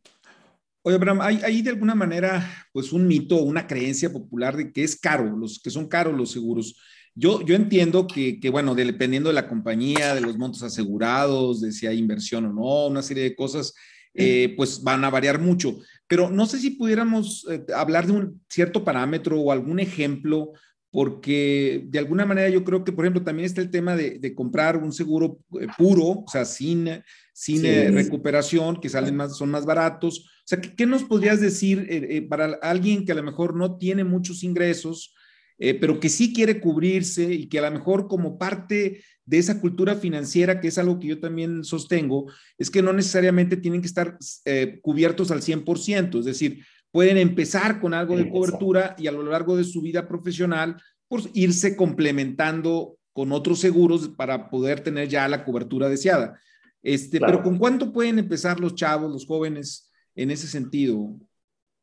Oye, 0.82 0.94
Abraham, 0.94 1.20
hay, 1.20 1.60
de 1.60 1.70
alguna 1.70 1.96
manera 1.96 2.46
pues 2.72 2.92
un 2.92 3.06
mito, 3.06 3.42
una 3.42 3.66
creencia 3.66 4.10
popular 4.10 4.56
de 4.56 4.72
que 4.72 4.84
es 4.84 4.98
caro, 4.98 5.36
los 5.36 5.60
que 5.60 5.70
son 5.70 5.88
caros 5.88 6.16
los 6.16 6.30
seguros. 6.30 6.80
Yo, 7.20 7.44
yo 7.44 7.56
entiendo 7.56 8.06
que, 8.06 8.38
que, 8.38 8.48
bueno, 8.48 8.76
dependiendo 8.76 9.28
de 9.28 9.34
la 9.34 9.48
compañía, 9.48 10.14
de 10.14 10.20
los 10.20 10.38
montos 10.38 10.62
asegurados, 10.62 11.60
de 11.60 11.72
si 11.72 11.88
hay 11.88 11.98
inversión 11.98 12.46
o 12.46 12.52
no, 12.52 12.86
una 12.86 13.02
serie 13.02 13.24
de 13.24 13.34
cosas, 13.34 13.74
eh, 14.14 14.54
pues 14.56 14.84
van 14.84 15.04
a 15.04 15.10
variar 15.10 15.40
mucho. 15.40 15.80
Pero 16.06 16.30
no 16.30 16.46
sé 16.46 16.60
si 16.60 16.70
pudiéramos 16.70 17.44
eh, 17.50 17.64
hablar 17.74 18.06
de 18.06 18.12
un 18.12 18.40
cierto 18.48 18.84
parámetro 18.84 19.40
o 19.40 19.50
algún 19.50 19.80
ejemplo, 19.80 20.52
porque 20.92 21.86
de 21.88 21.98
alguna 21.98 22.24
manera 22.24 22.48
yo 22.50 22.62
creo 22.62 22.84
que, 22.84 22.92
por 22.92 23.04
ejemplo, 23.04 23.24
también 23.24 23.46
está 23.46 23.62
el 23.62 23.72
tema 23.72 23.96
de, 23.96 24.20
de 24.20 24.34
comprar 24.36 24.76
un 24.76 24.92
seguro 24.92 25.40
eh, 25.60 25.66
puro, 25.76 26.04
o 26.04 26.24
sea, 26.30 26.44
sin, 26.44 26.88
sin 27.32 27.62
sí. 27.62 27.88
recuperación, 27.88 28.80
que 28.80 28.88
salen 28.88 29.16
más, 29.16 29.36
son 29.36 29.50
más 29.50 29.66
baratos. 29.66 30.20
O 30.20 30.44
sea, 30.44 30.60
¿qué, 30.60 30.72
qué 30.72 30.86
nos 30.86 31.02
podrías 31.02 31.40
decir 31.40 32.28
para 32.28 32.60
alguien 32.62 33.04
que 33.04 33.10
a 33.10 33.16
lo 33.16 33.24
mejor 33.24 33.56
no 33.56 33.76
tiene 33.76 34.04
muchos 34.04 34.44
ingresos? 34.44 35.16
Eh, 35.58 35.74
pero 35.74 35.98
que 35.98 36.08
sí 36.08 36.32
quiere 36.32 36.60
cubrirse 36.60 37.32
y 37.34 37.48
que 37.48 37.58
a 37.58 37.62
lo 37.62 37.72
mejor 37.72 38.06
como 38.06 38.38
parte 38.38 39.02
de 39.24 39.38
esa 39.38 39.60
cultura 39.60 39.96
financiera, 39.96 40.60
que 40.60 40.68
es 40.68 40.78
algo 40.78 41.00
que 41.00 41.08
yo 41.08 41.20
también 41.20 41.64
sostengo, 41.64 42.30
es 42.56 42.70
que 42.70 42.80
no 42.80 42.92
necesariamente 42.92 43.56
tienen 43.56 43.80
que 43.80 43.88
estar 43.88 44.16
eh, 44.44 44.78
cubiertos 44.80 45.30
al 45.30 45.42
100%, 45.42 46.20
es 46.20 46.24
decir, 46.24 46.64
pueden 46.92 47.18
empezar 47.18 47.80
con 47.80 47.92
algo 47.92 48.16
de 48.16 48.30
cobertura 48.30 48.94
y 48.98 49.08
a 49.08 49.12
lo 49.12 49.22
largo 49.24 49.56
de 49.56 49.64
su 49.64 49.82
vida 49.82 50.08
profesional, 50.08 50.76
pues 51.08 51.28
irse 51.34 51.76
complementando 51.76 52.96
con 53.12 53.32
otros 53.32 53.58
seguros 53.58 54.08
para 54.08 54.48
poder 54.48 54.80
tener 54.80 55.08
ya 55.08 55.26
la 55.28 55.44
cobertura 55.44 55.88
deseada. 55.88 56.38
Este, 56.82 57.18
claro. 57.18 57.32
Pero 57.32 57.44
¿con 57.44 57.58
cuánto 57.58 57.92
pueden 57.92 58.18
empezar 58.18 58.60
los 58.60 58.76
chavos, 58.76 59.10
los 59.10 59.26
jóvenes 59.26 59.90
en 60.14 60.30
ese 60.30 60.46
sentido? 60.46 61.16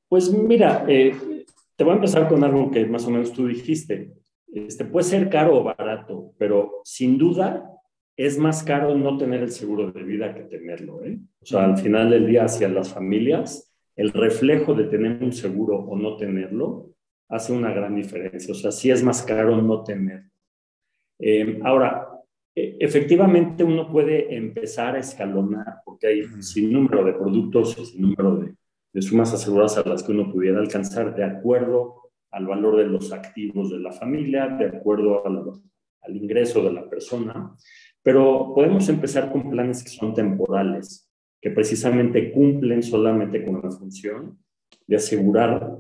Pues 0.08 0.32
mira, 0.32 0.86
eh, 0.88 1.14
te 1.76 1.84
voy 1.84 1.94
a 1.94 1.96
empezar 1.96 2.28
con 2.28 2.44
algo 2.44 2.72
que 2.72 2.86
más 2.86 3.06
o 3.06 3.12
menos 3.12 3.34
tú 3.34 3.48
dijiste. 3.48 4.14
este, 4.54 4.86
puede 4.86 5.06
ser 5.06 5.30
caro 5.30 5.60
o 5.60 5.64
barato, 5.64 6.34
pero 6.38 6.82
sin 6.84 7.18
duda 7.18 7.70
es 8.18 8.38
más 8.38 8.64
caro 8.64 8.96
no 8.96 9.18
tener 9.18 9.42
el 9.44 9.52
seguro 9.52 9.92
de 9.92 10.04
vida 10.04 10.34
que 10.34 10.44
tenerlo. 10.44 11.04
¿eh? 11.04 11.20
O 11.42 11.46
sea, 11.46 11.66
al 11.66 11.78
final 11.78 12.10
del 12.10 12.28
día, 12.28 12.46
hacia 12.46 12.70
las 12.70 12.94
familias, 12.94 13.74
el 13.96 14.12
reflejo 14.12 14.74
de 14.74 14.86
tener 14.86 15.22
un 15.22 15.34
seguro 15.34 15.78
o 15.80 15.98
no 15.98 16.16
tenerlo 16.16 16.92
hace 17.28 17.52
una 17.52 17.74
gran 17.74 17.96
diferencia. 17.96 18.54
O 18.54 18.56
sea, 18.56 18.72
sí 18.72 18.90
es 18.90 19.04
más 19.04 19.22
caro 19.24 19.62
no 19.62 19.84
tenerlo. 19.84 20.30
Eh, 21.20 21.60
ahora, 21.64 22.08
e, 22.56 22.78
efectivamente 22.80 23.64
uno 23.64 23.92
puede 23.92 24.34
empezar 24.36 24.96
a 24.96 25.00
escalonar, 25.00 25.82
porque 25.84 26.08
hay 26.08 26.24
sin 26.42 26.72
número 26.72 27.04
de 27.04 27.14
productos 27.14 27.78
y 27.78 27.86
sin 27.86 28.02
número 28.02 28.38
de, 28.38 28.54
de 28.96 29.02
sumas 29.02 29.34
aseguradas 29.34 29.78
a 29.78 29.90
las 29.90 30.04
que 30.04 30.14
uno 30.14 30.32
pudiera 30.32 30.58
alcanzar 30.58 31.14
de 31.18 31.26
acuerdo 31.26 32.12
al 32.32 32.48
valor 32.48 32.78
de 32.78 32.86
los 32.86 33.12
activos 33.12 33.70
de 33.70 33.80
la 33.80 33.92
familia, 33.92 34.48
de 34.48 34.68
acuerdo 34.68 35.22
al 35.26 36.16
ingreso 36.16 36.64
de 36.64 36.72
la 36.72 36.90
persona. 36.90 37.54
Pero 38.02 38.54
podemos 38.56 38.88
empezar 38.88 39.34
con 39.34 39.50
planes 39.50 39.84
que 39.84 39.90
son 39.90 40.14
temporales, 40.14 41.12
que 41.42 41.52
precisamente 41.52 42.32
cumplen 42.32 42.82
solamente 42.82 43.44
con 43.44 43.62
la 43.62 43.70
función 43.70 44.40
de 44.88 44.96
asegurar 44.96 45.76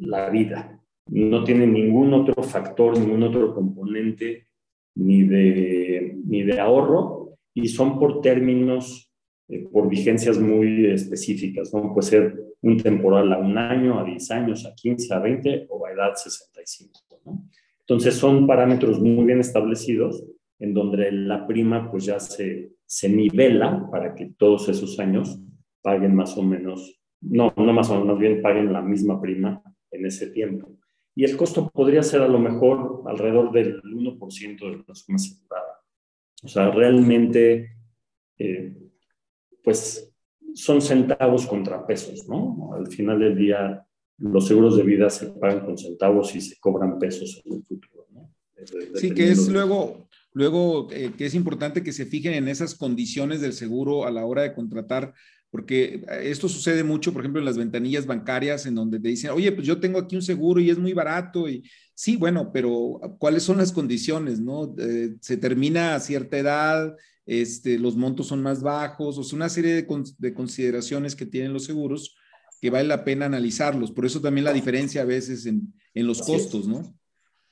la 0.00 0.28
vida. 0.28 0.82
No 1.06 1.44
tienen 1.44 1.72
ningún 1.72 2.12
otro 2.12 2.42
factor, 2.42 2.98
ningún 2.98 3.22
otro 3.22 3.54
componente 3.54 4.48
ni 4.96 5.22
de, 5.22 6.18
ni 6.24 6.42
de 6.42 6.58
ahorro 6.58 7.34
y 7.54 7.68
son 7.68 8.00
por 8.00 8.20
términos, 8.20 9.07
eh, 9.48 9.66
por 9.72 9.88
vigencias 9.88 10.38
muy 10.38 10.86
específicas. 10.86 11.72
¿no? 11.74 11.92
Puede 11.94 12.08
ser 12.08 12.44
un 12.62 12.76
temporal 12.76 13.32
a 13.32 13.38
un 13.38 13.56
año, 13.56 13.98
a 13.98 14.04
10 14.04 14.30
años, 14.30 14.66
a 14.66 14.74
15, 14.74 15.14
a 15.14 15.18
20 15.18 15.66
o 15.70 15.86
a 15.86 15.92
edad 15.92 16.14
65. 16.14 17.00
¿no? 17.24 17.44
Entonces 17.80 18.14
son 18.14 18.46
parámetros 18.46 19.00
muy 19.00 19.24
bien 19.24 19.40
establecidos 19.40 20.24
en 20.58 20.74
donde 20.74 21.10
la 21.12 21.46
prima 21.46 21.90
pues 21.90 22.04
ya 22.04 22.20
se, 22.20 22.72
se 22.84 23.08
nivela 23.08 23.88
para 23.90 24.14
que 24.14 24.32
todos 24.36 24.68
esos 24.68 24.98
años 24.98 25.40
paguen 25.82 26.14
más 26.14 26.36
o 26.36 26.42
menos, 26.42 27.00
no, 27.20 27.52
no 27.56 27.72
más 27.72 27.88
o 27.90 27.94
menos, 27.94 28.08
más 28.08 28.18
bien 28.18 28.42
paguen 28.42 28.72
la 28.72 28.82
misma 28.82 29.20
prima 29.20 29.62
en 29.90 30.06
ese 30.06 30.28
tiempo. 30.28 30.70
Y 31.14 31.24
el 31.24 31.36
costo 31.36 31.70
podría 31.70 32.02
ser 32.02 32.22
a 32.22 32.28
lo 32.28 32.38
mejor 32.38 33.02
alrededor 33.06 33.50
del 33.52 33.82
1% 33.82 34.70
de 34.70 34.84
la 34.86 34.94
suma 34.94 35.16
asegurada. 35.16 35.80
O 36.42 36.48
sea, 36.48 36.70
realmente, 36.70 37.72
eh, 38.38 38.76
pues 39.68 40.10
son 40.54 40.80
centavos 40.80 41.46
contra 41.46 41.86
pesos, 41.86 42.26
¿no? 42.26 42.70
Al 42.72 42.86
final 42.86 43.18
del 43.18 43.36
día, 43.36 43.86
los 44.16 44.48
seguros 44.48 44.78
de 44.78 44.82
vida 44.82 45.10
se 45.10 45.26
pagan 45.26 45.62
con 45.62 45.76
centavos 45.76 46.34
y 46.34 46.40
se 46.40 46.58
cobran 46.58 46.98
pesos 46.98 47.42
en 47.44 47.56
el 47.56 47.62
futuro, 47.64 48.06
¿no? 48.14 48.32
Sí, 48.94 49.12
que 49.12 49.30
es 49.30 49.46
luego, 49.48 50.08
Luego, 50.32 50.88
eh, 50.90 51.12
que 51.18 51.26
es 51.26 51.34
importante 51.34 51.82
que 51.82 51.92
se 51.92 52.06
fijen 52.06 52.32
en 52.32 52.48
esas 52.48 52.74
condiciones 52.74 53.42
del 53.42 53.52
seguro 53.52 54.06
a 54.06 54.10
la 54.10 54.24
hora 54.24 54.42
de 54.42 54.54
contratar, 54.54 55.12
porque 55.50 56.04
eh, 56.08 56.30
esto 56.30 56.48
sucede 56.48 56.82
mucho, 56.82 57.12
por 57.12 57.20
ejemplo, 57.22 57.40
en 57.40 57.44
las 57.44 57.58
ventanillas 57.58 58.06
bancarias, 58.06 58.64
en 58.64 58.74
donde 58.74 59.00
te 59.00 59.08
dicen, 59.08 59.32
oye, 59.32 59.52
pues 59.52 59.66
yo 59.66 59.80
tengo 59.80 59.98
aquí 59.98 60.16
un 60.16 60.22
seguro 60.22 60.60
y 60.60 60.70
es 60.70 60.78
muy 60.78 60.94
barato. 60.94 61.46
Y 61.48 61.68
sí, 61.92 62.16
bueno, 62.16 62.52
pero 62.52 63.00
¿cuáles 63.18 63.42
son 63.42 63.58
las 63.58 63.72
condiciones? 63.72 64.40
¿No? 64.40 64.74
Eh, 64.78 65.16
se 65.20 65.36
termina 65.36 65.94
a 65.94 66.00
cierta 66.00 66.38
edad, 66.38 66.94
este, 67.28 67.78
los 67.78 67.94
montos 67.94 68.26
son 68.26 68.42
más 68.42 68.62
bajos, 68.62 69.18
o 69.18 69.22
sea, 69.22 69.36
una 69.36 69.50
serie 69.50 69.74
de, 69.74 70.34
consideraciones 70.34 71.14
que 71.14 71.26
tienen 71.26 71.52
los 71.52 71.66
seguros 71.66 72.16
que 72.58 72.70
vale 72.70 72.88
la 72.88 73.04
pena 73.04 73.26
analizarlos. 73.26 73.92
Por 73.92 74.06
eso 74.06 74.20
también 74.22 74.46
la 74.46 74.52
diferencia 74.54 75.02
a 75.02 75.04
veces 75.04 75.44
en, 75.44 75.74
en 75.92 76.06
los 76.06 76.22
costos, 76.22 76.66
¿no? 76.66 76.82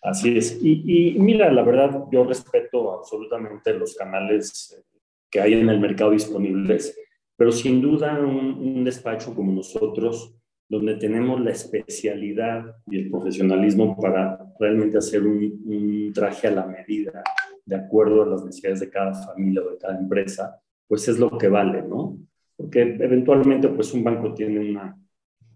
Así 0.01 0.39
es. 0.39 0.59
Y, 0.63 1.17
mira, 1.19 1.53
la 1.53 1.63
verdad, 1.63 2.05
yo 2.11 2.25
respeto 2.25 2.91
absolutamente 2.93 3.75
los 3.75 3.95
canales 3.95 4.83
que 5.31 5.41
hay 5.41 5.53
en 5.53 5.69
el 5.69 5.79
mercado 5.79 6.13
disponibles, 6.13 6.99
pero 7.37 7.53
sin 7.53 7.83
duda 7.83 8.19
un, 8.19 8.83
despacho 8.83 9.35
como 9.35 9.53
nosotros, 9.53 10.35
donde 10.71 10.95
tenemos 10.95 11.41
la 11.43 11.51
especialidad 11.51 12.65
y 12.91 13.01
el 13.01 13.11
profesionalismo 13.11 13.95
para 14.01 14.39
realmente 14.59 14.97
hacer 14.97 15.23
un, 15.27 15.61
un, 15.67 16.13
traje 16.15 16.49
a 16.49 16.53
la 16.53 16.67
medida, 16.67 17.23
de 17.67 17.77
acuerdo 17.77 18.23
a 18.23 18.27
las 18.27 18.45
necesidades 18.45 18.81
de 18.81 18.91
cada 18.91 19.13
familia 19.13 19.63
o 19.63 19.71
de 19.71 19.79
cada 19.79 19.99
empresa, 19.99 20.61
pues 20.87 21.09
es 21.09 21.19
lo 21.19 21.37
que 21.37 21.49
vale, 21.49 21.83
¿no? 21.83 22.19
Porque 22.57 22.81
eventualmente, 22.81 23.69
pues 23.69 23.93
un 23.93 24.05
banco 24.05 24.33
tiene 24.33 24.71
una, 24.71 24.97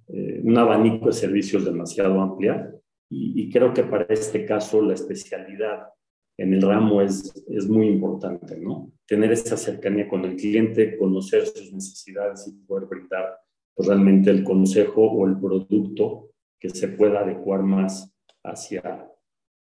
eh, 0.09 0.41
un 0.43 0.59
abanico 0.59 1.07
de 1.07 1.13
servicios 1.13 1.65
demasiado 1.65 2.21
amplia 2.21 2.75
y, 3.13 3.51
creo 3.51 3.75
que 3.75 3.83
para 3.83 4.05
este 4.09 4.45
caso 4.45 4.81
la 4.83 4.95
especialidad 4.95 5.89
en 6.37 6.55
el 6.55 6.63
ramo 6.63 7.03
es, 7.03 7.45
es 7.49 7.69
muy 7.69 7.89
importante, 7.89 8.57
¿no? 8.57 8.93
Tener 9.07 9.33
esta 9.33 9.57
cercanía 9.57 10.09
con 10.09 10.25
el 10.25 10.37
cliente, 10.37 10.97
conocer 10.97 11.47
sus 11.47 11.73
necesidades 11.73 12.47
y 12.47 12.53
poder 12.67 12.87
brindar 12.87 13.37
pues, 13.75 13.89
realmente 13.89 14.31
el 14.31 14.45
consejo 14.45 15.11
o 15.11 15.27
el 15.27 15.39
producto 15.39 16.31
que 16.59 16.71
se 16.71 16.89
pueda 16.89 17.21
adecuar 17.21 17.63
más 17.63 18.15
hacia, 18.45 19.10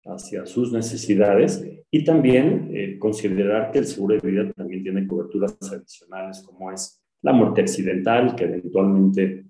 hacia 0.06 0.46
sus 0.46 0.72
necesidades 0.72 1.64
y 1.90 2.04
también 2.04 2.70
eh, 2.72 2.98
considerar 2.98 3.70
que 3.70 3.80
el 3.80 3.86
seguro 3.86 4.16
de 4.16 4.30
vida 4.30 4.52
también 4.52 4.82
tiene 4.82 5.06
coberturas 5.06 5.56
adicionales 5.72 6.42
como 6.42 6.70
es 6.70 7.02
la 7.22 7.32
muerte 7.32 7.62
accidental, 7.62 8.34
que 8.36 8.44
eventualmente 8.44 9.46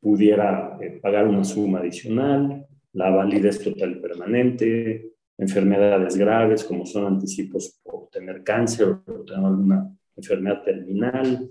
pudiera 0.00 0.78
eh, 0.80 0.98
pagar 1.02 1.26
una 1.26 1.44
suma 1.44 1.78
adicional, 1.78 2.66
la 2.92 3.10
validez 3.10 3.62
total 3.62 3.92
y 3.92 4.00
permanente, 4.00 5.12
enfermedades 5.38 6.16
graves 6.16 6.64
como 6.64 6.86
son 6.86 7.06
anticipos 7.06 7.80
por 7.82 8.08
tener 8.08 8.42
cáncer 8.42 8.88
o 8.88 9.24
tener 9.24 9.44
alguna 9.44 9.96
enfermedad 10.16 10.62
terminal, 10.62 11.50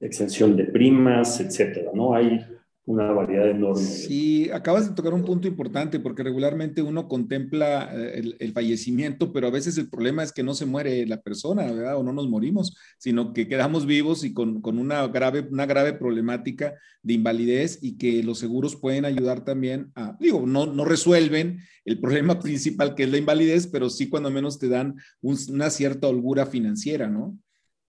exención 0.00 0.56
de 0.56 0.64
primas, 0.64 1.40
etcétera, 1.40 1.90
¿no? 1.94 2.14
Hay 2.14 2.40
una 2.86 3.10
variedad 3.10 3.50
enorme. 3.50 3.82
Sí, 3.82 4.48
acabas 4.50 4.88
de 4.88 4.94
tocar 4.94 5.12
un 5.12 5.24
punto 5.24 5.48
importante 5.48 5.98
porque 5.98 6.22
regularmente 6.22 6.82
uno 6.82 7.08
contempla 7.08 7.90
eh, 7.92 8.36
el, 8.38 8.52
fallecimiento, 8.52 9.32
pero 9.32 9.48
a 9.48 9.50
veces 9.50 9.76
el 9.76 9.90
problema 9.90 10.22
es 10.22 10.32
que 10.32 10.44
no 10.44 10.54
se 10.54 10.66
muere 10.66 11.04
la 11.04 11.20
persona, 11.20 11.64
¿verdad? 11.64 11.96
O 11.96 12.04
no 12.04 12.12
nos 12.12 12.28
morimos, 12.28 12.76
sino 12.98 13.32
que 13.32 13.48
quedamos 13.48 13.86
vivos 13.86 14.22
y 14.22 14.32
con, 14.32 14.60
con 14.62 14.78
una, 14.78 15.04
grave, 15.08 15.48
una 15.50 15.66
grave 15.66 15.94
problemática 15.94 16.74
de 17.02 17.14
invalidez 17.14 17.80
y 17.82 17.98
que 17.98 18.22
los 18.22 18.38
seguros 18.38 18.76
pueden 18.76 19.04
ayudar 19.04 19.44
también 19.44 19.90
a, 19.96 20.16
digo, 20.20 20.46
no, 20.46 20.66
no 20.66 20.84
resuelven 20.84 21.58
el 21.84 22.00
problema 22.00 22.38
principal 22.40 22.94
que 22.94 23.02
es 23.02 23.10
la 23.10 23.18
invalidez, 23.18 23.66
pero 23.66 23.90
sí 23.90 24.08
cuando 24.08 24.30
menos 24.30 24.60
te 24.60 24.68
dan 24.68 24.94
una 25.22 25.70
cierta 25.70 26.06
holgura 26.06 26.46
financiera, 26.46 27.08
¿no? 27.08 27.36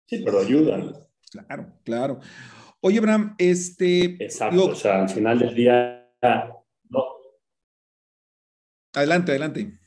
Sí, 0.07 0.23
pero 0.25 0.39
ayudan. 0.39 0.93
Claro, 1.29 1.73
claro. 1.83 2.19
Oye, 2.88 3.02
Bram, 3.02 3.36
este... 3.38 4.23
Exacto, 4.23 4.67
o 4.67 4.73
sea, 4.76 5.02
al 5.02 5.10
final 5.10 5.38
del 5.38 5.54
día... 5.54 6.10
No. 6.89 7.04
Adelante, 8.95 9.32
adelante. 9.32 9.78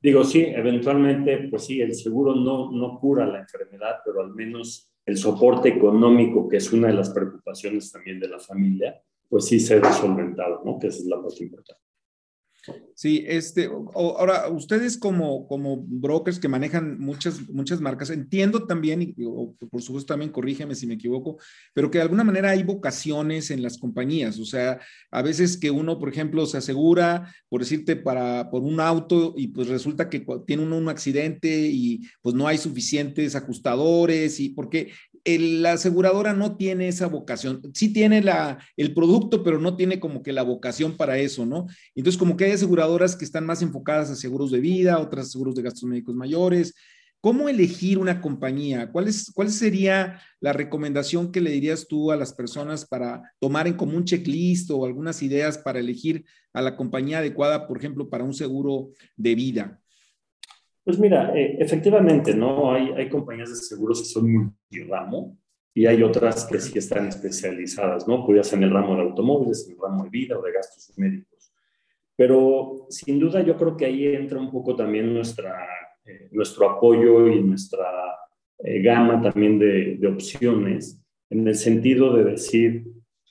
digo, 0.00 0.22
sí, 0.22 0.44
eventualmente, 0.44 1.48
pues 1.50 1.64
sí, 1.64 1.80
el 1.80 1.92
seguro 1.96 2.36
no, 2.36 2.70
no 2.70 3.00
cura 3.00 3.26
la 3.26 3.40
enfermedad, 3.40 3.96
pero 4.04 4.20
al 4.20 4.32
menos 4.32 4.92
el 5.04 5.16
soporte 5.16 5.70
económico, 5.70 6.48
que 6.48 6.58
es 6.58 6.72
una 6.72 6.86
de 6.86 6.94
las 6.94 7.10
preocupaciones 7.10 7.90
también 7.90 8.20
de 8.20 8.28
la 8.28 8.38
familia, 8.38 9.02
pues 9.28 9.46
sí 9.46 9.58
se 9.58 9.78
ha 9.78 9.92
solventado, 9.92 10.62
¿no? 10.64 10.78
Que 10.78 10.86
esa 10.86 10.98
es 10.98 11.06
la 11.06 11.20
parte 11.20 11.42
importante. 11.42 11.82
Sí, 12.94 13.24
este, 13.26 13.68
ahora, 13.94 14.48
ustedes 14.48 14.96
como, 14.96 15.46
como 15.46 15.84
brokers 15.86 16.38
que 16.38 16.48
manejan 16.48 16.98
muchas, 16.98 17.48
muchas 17.48 17.80
marcas, 17.80 18.10
entiendo 18.10 18.66
también, 18.66 19.02
y 19.02 19.12
por 19.12 19.82
supuesto 19.82 20.12
también 20.12 20.32
corrígeme 20.32 20.74
si 20.74 20.86
me 20.86 20.94
equivoco, 20.94 21.38
pero 21.74 21.90
que 21.90 21.98
de 21.98 22.02
alguna 22.02 22.24
manera 22.24 22.50
hay 22.50 22.62
vocaciones 22.62 23.50
en 23.50 23.62
las 23.62 23.78
compañías, 23.78 24.38
o 24.38 24.44
sea, 24.44 24.80
a 25.10 25.22
veces 25.22 25.56
que 25.56 25.70
uno, 25.70 25.98
por 25.98 26.08
ejemplo, 26.08 26.46
se 26.46 26.58
asegura, 26.58 27.34
por 27.48 27.60
decirte, 27.60 27.96
para, 27.96 28.50
por 28.50 28.62
un 28.62 28.80
auto 28.80 29.34
y 29.36 29.48
pues 29.48 29.68
resulta 29.68 30.08
que 30.08 30.24
tiene 30.46 30.62
uno 30.62 30.78
un 30.78 30.88
accidente 30.88 31.68
y 31.68 32.02
pues 32.22 32.34
no 32.34 32.46
hay 32.46 32.58
suficientes 32.58 33.34
ajustadores 33.34 34.40
y 34.40 34.50
porque 34.50 34.92
la 35.26 35.72
aseguradora 35.72 36.32
no 36.32 36.56
tiene 36.56 36.88
esa 36.88 37.08
vocación, 37.08 37.60
sí 37.74 37.92
tiene 37.92 38.22
el 38.76 38.94
producto, 38.94 39.42
pero 39.42 39.58
no 39.58 39.76
tiene 39.76 39.98
como 39.98 40.22
que 40.22 40.32
la 40.32 40.42
vocación 40.42 40.96
para 40.96 41.18
eso, 41.18 41.44
¿no? 41.44 41.66
Entonces, 41.94 42.18
como 42.18 42.36
que 42.36 42.44
hay 42.44 42.52
aseguradoras 42.52 43.16
que 43.16 43.24
están 43.24 43.44
más 43.44 43.60
enfocadas 43.62 44.10
a 44.10 44.16
seguros 44.16 44.50
de 44.52 44.60
vida, 44.60 45.00
otras 45.00 45.32
seguros 45.32 45.54
de 45.56 45.62
gastos 45.62 45.84
médicos 45.84 46.14
mayores. 46.14 46.74
¿Cómo 47.20 47.48
elegir 47.48 47.98
una 47.98 48.20
compañía? 48.20 48.92
¿Cuál, 48.92 49.08
es, 49.08 49.32
¿Cuál 49.34 49.50
sería 49.50 50.20
la 50.40 50.52
recomendación 50.52 51.32
que 51.32 51.40
le 51.40 51.50
dirías 51.50 51.88
tú 51.88 52.12
a 52.12 52.16
las 52.16 52.32
personas 52.32 52.86
para 52.86 53.34
tomar 53.40 53.66
en 53.66 53.74
común 53.74 54.04
checklist 54.04 54.70
o 54.70 54.84
algunas 54.84 55.22
ideas 55.22 55.58
para 55.58 55.80
elegir 55.80 56.24
a 56.52 56.62
la 56.62 56.76
compañía 56.76 57.18
adecuada, 57.18 57.66
por 57.66 57.78
ejemplo, 57.78 58.08
para 58.08 58.22
un 58.22 58.32
seguro 58.32 58.90
de 59.16 59.34
vida? 59.34 59.80
Pues 60.86 61.00
mira, 61.00 61.36
eh, 61.36 61.56
efectivamente, 61.58 62.32
¿no? 62.32 62.72
Hay, 62.72 62.92
hay 62.92 63.08
compañías 63.08 63.48
de 63.48 63.56
seguros 63.56 64.02
que 64.02 64.06
son 64.06 64.32
multiramo 64.32 65.36
y 65.74 65.84
hay 65.84 66.00
otras 66.00 66.44
que 66.44 66.60
sí 66.60 66.78
están 66.78 67.08
especializadas, 67.08 68.06
¿no? 68.06 68.24
Podrías 68.24 68.52
en 68.52 68.62
el 68.62 68.70
ramo 68.70 68.94
de 68.94 69.02
automóviles, 69.02 69.66
en 69.66 69.72
el 69.72 69.80
ramo 69.82 70.04
de 70.04 70.10
vida 70.10 70.38
o 70.38 70.42
de 70.42 70.52
gastos 70.52 70.96
médicos. 70.96 71.52
Pero 72.14 72.86
sin 72.88 73.18
duda 73.18 73.42
yo 73.42 73.56
creo 73.56 73.76
que 73.76 73.86
ahí 73.86 74.06
entra 74.14 74.38
un 74.38 74.48
poco 74.48 74.76
también 74.76 75.12
nuestra, 75.12 75.66
eh, 76.04 76.28
nuestro 76.30 76.70
apoyo 76.70 77.26
y 77.26 77.42
nuestra 77.42 77.84
eh, 78.58 78.80
gama 78.80 79.20
también 79.20 79.58
de, 79.58 79.96
de, 79.96 80.06
opciones, 80.06 81.02
en 81.30 81.48
el 81.48 81.56
sentido 81.56 82.14
de 82.14 82.30
decir, 82.30 82.86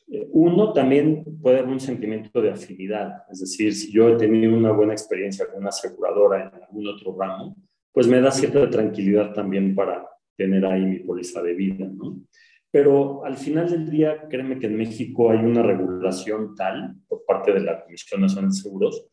uno 0.07 0.73
también 0.73 1.23
puede 1.41 1.59
haber 1.59 1.71
un 1.71 1.79
sentimiento 1.79 2.41
de 2.41 2.51
afinidad, 2.51 3.23
es 3.31 3.39
decir, 3.39 3.73
si 3.73 3.91
yo 3.91 4.09
he 4.09 4.17
tenido 4.17 4.55
una 4.55 4.71
buena 4.71 4.93
experiencia 4.93 5.47
con 5.47 5.61
una 5.61 5.69
aseguradora 5.69 6.43
en 6.43 6.63
algún 6.63 6.87
otro 6.87 7.17
ramo, 7.19 7.55
pues 7.91 8.07
me 8.07 8.21
da 8.21 8.29
cierta 8.29 8.69
tranquilidad 8.69 9.33
también 9.33 9.73
para 9.73 10.07
tener 10.37 10.65
ahí 10.65 10.85
mi 10.85 10.99
póliza 10.99 11.41
de 11.41 11.53
vida, 11.53 11.87
¿no? 11.87 12.21
Pero 12.69 13.23
al 13.23 13.37
final 13.37 13.69
del 13.69 13.89
día, 13.89 14.27
créeme 14.29 14.59
que 14.59 14.67
en 14.67 14.75
México 14.75 15.31
hay 15.31 15.39
una 15.39 15.63
regulación 15.63 16.55
tal 16.55 16.95
por 17.07 17.23
parte 17.25 17.53
de 17.53 17.61
la 17.61 17.81
Comisión 17.83 18.21
Nacional 18.21 18.51
de 18.51 18.57
Seguros 18.57 19.07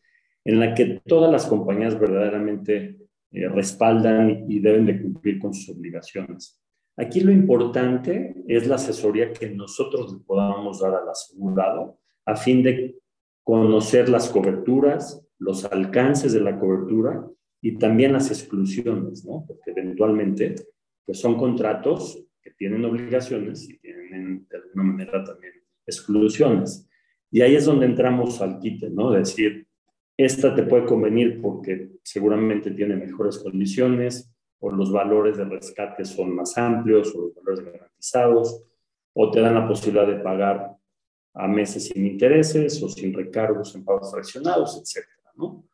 en 0.44 0.58
la 0.58 0.74
que 0.74 1.00
todas 1.06 1.30
las 1.30 1.46
compañías 1.46 1.98
verdaderamente 1.98 2.98
eh, 3.30 3.48
respaldan 3.48 4.46
y 4.50 4.58
deben 4.58 4.86
de 4.86 5.00
cumplir 5.00 5.38
con 5.38 5.54
sus 5.54 5.76
obligaciones. 5.76 6.61
Aquí 7.02 7.18
lo 7.20 7.32
importante 7.32 8.32
es 8.46 8.68
la 8.68 8.76
asesoría 8.76 9.32
que 9.32 9.50
nosotros 9.50 10.12
le 10.12 10.20
podamos 10.20 10.78
dar 10.78 10.94
al 10.94 11.08
asegurado 11.08 11.98
a 12.24 12.36
fin 12.36 12.62
de 12.62 12.96
conocer 13.42 14.08
las 14.08 14.28
coberturas, 14.28 15.26
los 15.40 15.64
alcances 15.64 16.32
de 16.32 16.40
la 16.40 16.60
cobertura 16.60 17.26
y 17.60 17.76
también 17.76 18.12
las 18.12 18.30
exclusiones, 18.30 19.24
¿no? 19.24 19.44
Porque 19.48 19.72
eventualmente 19.72 20.54
pues 21.04 21.18
son 21.18 21.36
contratos 21.36 22.24
que 22.40 22.52
tienen 22.52 22.84
obligaciones 22.84 23.68
y 23.68 23.78
tienen 23.78 24.46
de 24.48 24.56
alguna 24.58 24.84
manera 24.84 25.24
también 25.24 25.54
exclusiones. 25.84 26.88
Y 27.32 27.40
ahí 27.40 27.56
es 27.56 27.64
donde 27.64 27.86
entramos 27.86 28.40
al 28.40 28.60
quite, 28.60 28.90
¿no? 28.90 29.10
Decir, 29.10 29.66
esta 30.16 30.54
te 30.54 30.62
puede 30.62 30.84
convenir 30.84 31.42
porque 31.42 31.90
seguramente 32.04 32.70
tiene 32.70 32.94
mejores 32.94 33.38
condiciones, 33.38 34.31
o 34.64 34.70
los 34.70 34.92
valores 34.92 35.36
de 35.36 35.44
rescate 35.44 36.04
son 36.04 36.36
más 36.36 36.56
amplios, 36.56 37.12
o 37.16 37.22
los 37.22 37.34
valores 37.34 37.64
garantizados, 37.64 38.62
o 39.12 39.30
te 39.30 39.40
dan 39.40 39.54
la 39.54 39.66
posibilidad 39.66 40.06
de 40.06 40.20
pagar 40.20 40.76
a 41.34 41.48
meses 41.48 41.88
sin 41.88 42.06
intereses 42.06 42.80
o 42.80 42.88
sin 42.88 43.12
recargos 43.12 43.74
en 43.74 43.84
pagos 43.84 44.12
fraccionados, 44.12 44.80
etcétera, 44.80 45.32
¿no? 45.34 45.64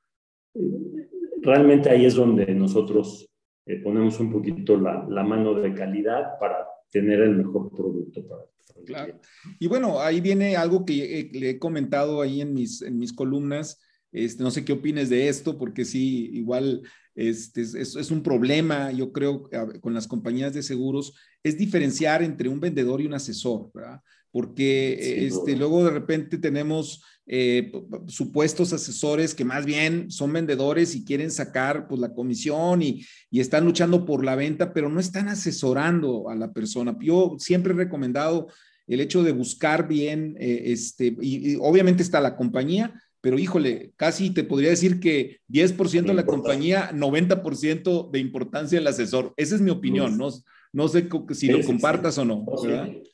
Realmente 1.43 1.91
ahí 1.91 2.07
es 2.07 2.15
donde 2.15 2.47
nosotros 2.55 3.29
eh, 3.67 3.77
ponemos 3.77 4.19
un 4.21 4.33
poquito 4.33 4.79
la, 4.79 5.07
la, 5.07 5.23
mano 5.23 5.53
de 5.53 5.75
calidad 5.75 6.39
para 6.41 6.67
tener 6.91 7.21
el 7.21 7.37
mejor 7.37 7.71
producto 7.71 8.27
para, 8.27 8.43
el 8.75 8.85
claro. 8.85 9.21
Y 9.59 9.67
bueno, 9.67 10.01
ahí 10.01 10.23
viene 10.23 10.57
algo 10.57 10.87
que 10.87 11.29
le 11.31 11.51
he 11.51 11.59
comentado 11.59 12.23
ahí 12.23 12.41
en 12.41 12.55
mis, 12.55 12.81
en 12.81 12.99
mis 12.99 13.13
columnas. 13.13 13.81
Este, 14.13 14.43
no 14.43 14.51
sé 14.51 14.65
qué 14.65 14.73
opines 14.73 15.11
de 15.11 15.29
esto, 15.29 15.59
porque 15.59 15.85
sí, 15.85 16.31
igual 16.33 16.83
este, 17.15 17.63
es, 17.63 17.75
es, 17.75 18.11
un 18.11 18.23
problema, 18.23 18.91
yo 18.93 19.13
creo, 19.13 19.51
con 19.81 19.93
las 19.93 20.07
compañías 20.07 20.55
de 20.55 20.63
seguros, 20.63 21.15
es 21.43 21.59
diferenciar 21.59 22.23
entre 22.23 22.49
un 22.49 22.61
vendedor 22.61 23.01
y 23.01 23.07
un 23.07 23.15
asesor, 23.15 23.71
¿verdad? 23.75 24.01
Porque 24.31 25.27
este, 25.27 25.57
luego 25.57 25.85
de 25.85 25.91
repente 25.91 26.39
tenemos 26.39 27.03
eh, 27.27 27.73
supuestos 28.07 28.73
asesores 28.73 29.35
que 29.35 29.45
más 29.45 29.67
bien 29.67 30.11
son 30.11 30.33
vendedores 30.33 30.95
y 30.95 31.05
quieren 31.05 31.31
sacar 31.31 31.89
pues, 31.89 32.01
la 32.01 32.15
comisión 32.15 32.83
y, 32.83 33.05
y, 33.31 33.41
están 33.41 33.65
luchando 33.65 34.07
por 34.07 34.25
la 34.25 34.37
venta, 34.37 34.73
pero 34.73 34.89
no 34.89 35.01
están 35.01 35.29
asesorando 35.29 36.29
a 36.31 36.35
la 36.35 36.53
persona. 36.53 36.97
Yo 37.01 37.37
siempre 37.39 37.73
he 37.73 37.77
recomendado 37.77 38.49
el 38.89 39.01
hecho 39.01 39.23
de 39.23 39.33
buscar 39.33 39.87
bien, 39.87 40.37
eh, 40.41 40.63
este, 40.67 41.15
y, 41.21 41.57
obviamente 41.57 42.03
está 42.03 42.21
la 42.21 42.37
compañía, 42.37 42.95
pero 43.21 43.39
híjole, 43.39 43.93
casi 43.97 44.31
te 44.31 44.45
podría 44.45 44.71
decir 44.71 45.01
que 45.01 45.39
10% 45.49 46.07
de 46.07 46.15
la 46.15 46.27
compañía, 46.27 46.91
90% 46.93 48.11
de 48.11 48.19
importancia 48.19 48.79
el 48.79 48.87
asesor. 48.87 49.33
Esa 49.37 49.57
es 49.57 49.61
mi 49.61 49.71
opinión, 49.71 50.17
no, 50.17 50.29
no 50.73 50.89
sé 50.89 51.09
si 51.33 51.49
lo 51.49 51.63
compartas 51.63 52.19
o 52.19 52.25
no. 52.25 52.47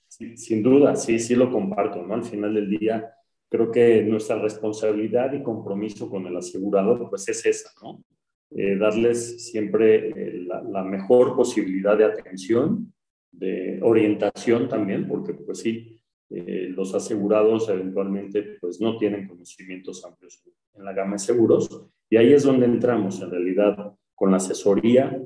sin 0.08 0.62
duda, 0.62 0.96
sí, 0.96 1.18
sí 1.18 1.34
lo 1.34 1.50
comparto, 1.50 2.02
¿no? 2.02 2.14
Al 2.14 2.24
final 2.24 2.54
del 2.54 2.70
día 2.70 3.10
creo 3.48 3.70
que 3.70 4.02
nuestra 4.02 4.38
responsabilidad 4.40 5.32
y 5.32 5.42
compromiso 5.42 6.10
con 6.10 6.26
el 6.26 6.36
asegurador, 6.36 7.08
pues 7.08 7.28
es 7.28 7.46
esa, 7.46 7.70
¿no? 7.82 8.02
Eh, 8.50 8.76
darles 8.76 9.50
siempre 9.50 10.10
eh, 10.10 10.44
la, 10.46 10.84
mejor 10.84 11.34
posibilidad 11.34 11.96
de 11.96 12.04
atención, 12.04 12.92
de 13.32 13.80
orientación 13.82 14.68
también, 14.68 15.08
porque 15.08 15.34
pues 15.34 15.58
sí, 15.58 15.93
eh, 16.30 16.68
los 16.70 16.94
asegurados 16.94 17.68
eventualmente 17.68 18.56
pues 18.60 18.80
no 18.80 18.96
tienen 18.98 19.28
conocimientos 19.28 20.04
amplios 20.04 20.42
en 20.74 20.84
la 20.84 20.92
gama 20.92 21.12
de 21.12 21.18
seguros 21.18 21.68
y 22.08 22.16
ahí 22.16 22.32
es 22.32 22.44
donde 22.44 22.66
entramos 22.66 23.20
en 23.20 23.30
realidad 23.30 23.94
con 24.14 24.30
la 24.30 24.38
asesoría, 24.38 25.20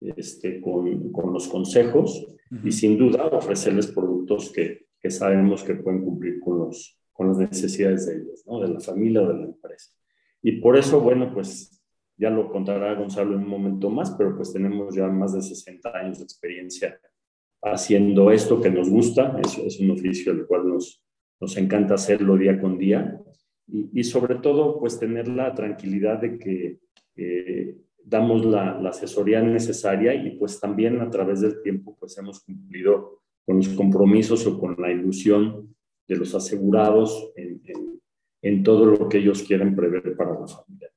este, 0.00 0.60
con, 0.60 1.10
con 1.12 1.32
los 1.32 1.48
consejos 1.48 2.26
y 2.62 2.70
sin 2.70 2.98
duda 2.98 3.26
ofrecerles 3.26 3.88
productos 3.88 4.52
que, 4.52 4.86
que 5.00 5.10
sabemos 5.10 5.64
que 5.64 5.74
pueden 5.74 6.04
cumplir 6.04 6.40
con 6.40 6.58
los, 6.58 7.00
con 7.12 7.28
las 7.28 7.38
necesidades 7.38 8.06
de 8.06 8.16
ellos, 8.16 8.44
¿no? 8.46 8.60
de 8.60 8.68
la 8.68 8.80
familia 8.80 9.22
o 9.22 9.28
de 9.28 9.34
la 9.34 9.44
empresa. 9.44 9.90
Y 10.42 10.60
por 10.60 10.76
eso, 10.76 11.00
bueno, 11.00 11.32
pues 11.32 11.82
ya 12.16 12.30
lo 12.30 12.50
contará 12.50 12.94
Gonzalo 12.94 13.34
en 13.34 13.42
un 13.42 13.48
momento 13.48 13.90
más, 13.90 14.12
pero 14.12 14.36
pues 14.36 14.52
tenemos 14.52 14.94
ya 14.94 15.08
más 15.08 15.32
de 15.32 15.42
60 15.42 15.90
años 15.96 16.18
de 16.18 16.24
experiencia 16.24 17.00
haciendo 17.64 18.30
esto 18.30 18.60
que 18.60 18.70
nos 18.70 18.88
gusta, 18.90 19.38
es, 19.44 19.58
es 19.58 19.80
un 19.80 19.90
oficio 19.90 20.32
el 20.32 20.46
cual 20.46 20.68
nos, 20.68 21.02
nos 21.40 21.56
encanta 21.56 21.94
hacerlo 21.94 22.36
día 22.36 22.60
con 22.60 22.78
día 22.78 23.20
y, 23.66 24.00
y 24.00 24.04
sobre 24.04 24.36
todo 24.36 24.78
pues 24.78 24.98
tener 24.98 25.28
la 25.28 25.54
tranquilidad 25.54 26.20
de 26.20 26.38
que 26.38 26.78
eh, 27.16 27.76
damos 28.04 28.44
la, 28.44 28.78
la, 28.80 28.90
asesoría 28.90 29.40
necesaria 29.40 30.14
y 30.14 30.32
pues 30.32 30.60
también 30.60 31.00
a 31.00 31.08
través 31.08 31.40
del 31.40 31.62
tiempo 31.62 31.96
pues 31.98 32.18
hemos 32.18 32.40
cumplido 32.40 33.22
con 33.46 33.56
los 33.56 33.68
compromisos 33.68 34.46
o 34.46 34.58
con 34.58 34.76
la 34.78 34.90
ilusión 34.90 35.74
de 36.06 36.16
los 36.16 36.34
asegurados 36.34 37.32
en, 37.36 37.62
en, 38.42 38.62
todo 38.62 38.84
lo 38.84 39.08
que 39.08 39.18
ellos 39.18 39.42
quieren 39.42 39.74
prever 39.74 40.14
para 40.16 40.38
la 40.38 40.46
familia. 40.46 40.90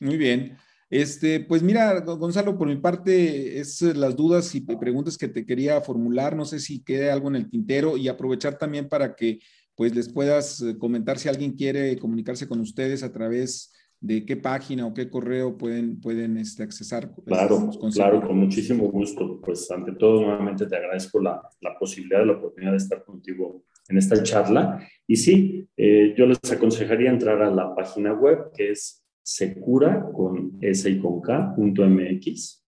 Muy 0.00 0.16
bien. 0.18 0.56
Este, 0.92 1.40
pues 1.40 1.62
mira, 1.62 2.00
Gonzalo, 2.00 2.58
por 2.58 2.68
mi 2.68 2.76
parte, 2.76 3.58
es 3.58 3.80
las 3.80 4.14
dudas 4.14 4.54
y 4.54 4.60
preguntas 4.60 5.16
que 5.16 5.26
te 5.26 5.46
quería 5.46 5.80
formular. 5.80 6.36
No 6.36 6.44
sé 6.44 6.60
si 6.60 6.84
quede 6.84 7.10
algo 7.10 7.28
en 7.28 7.36
el 7.36 7.48
tintero 7.48 7.96
y 7.96 8.08
aprovechar 8.08 8.58
también 8.58 8.90
para 8.90 9.14
que 9.14 9.38
pues 9.74 9.94
les 9.94 10.12
puedas 10.12 10.60
eh, 10.60 10.76
comentar 10.76 11.18
si 11.18 11.30
alguien 11.30 11.52
quiere 11.52 11.96
comunicarse 11.96 12.46
con 12.46 12.60
ustedes 12.60 13.02
a 13.02 13.10
través 13.10 13.72
de 14.02 14.26
qué 14.26 14.36
página 14.36 14.84
o 14.86 14.92
qué 14.92 15.08
correo 15.08 15.56
pueden, 15.56 15.98
pueden 15.98 16.36
este, 16.36 16.62
accesar. 16.62 17.10
Claro, 17.24 17.70
claro, 17.94 18.20
con 18.26 18.36
muchísimo 18.36 18.90
gusto. 18.90 19.40
Pues 19.40 19.70
ante 19.70 19.92
todo, 19.92 20.20
nuevamente 20.20 20.66
te 20.66 20.76
agradezco 20.76 21.20
la, 21.20 21.40
la 21.62 21.78
posibilidad, 21.78 22.26
la 22.26 22.34
oportunidad 22.34 22.72
de 22.72 22.76
estar 22.76 23.02
contigo 23.02 23.64
en 23.88 23.96
esta 23.96 24.22
charla. 24.22 24.86
Y 25.06 25.16
sí, 25.16 25.66
eh, 25.74 26.14
yo 26.18 26.26
les 26.26 26.38
aconsejaría 26.52 27.08
entrar 27.08 27.40
a 27.40 27.50
la 27.50 27.74
página 27.74 28.12
web 28.12 28.50
que 28.54 28.72
es 28.72 29.01
secura 29.22 30.10
con 30.12 30.58
s 30.60 30.90
y 30.90 30.98
con 30.98 31.20
k, 31.20 31.54
.mx, 31.56 32.64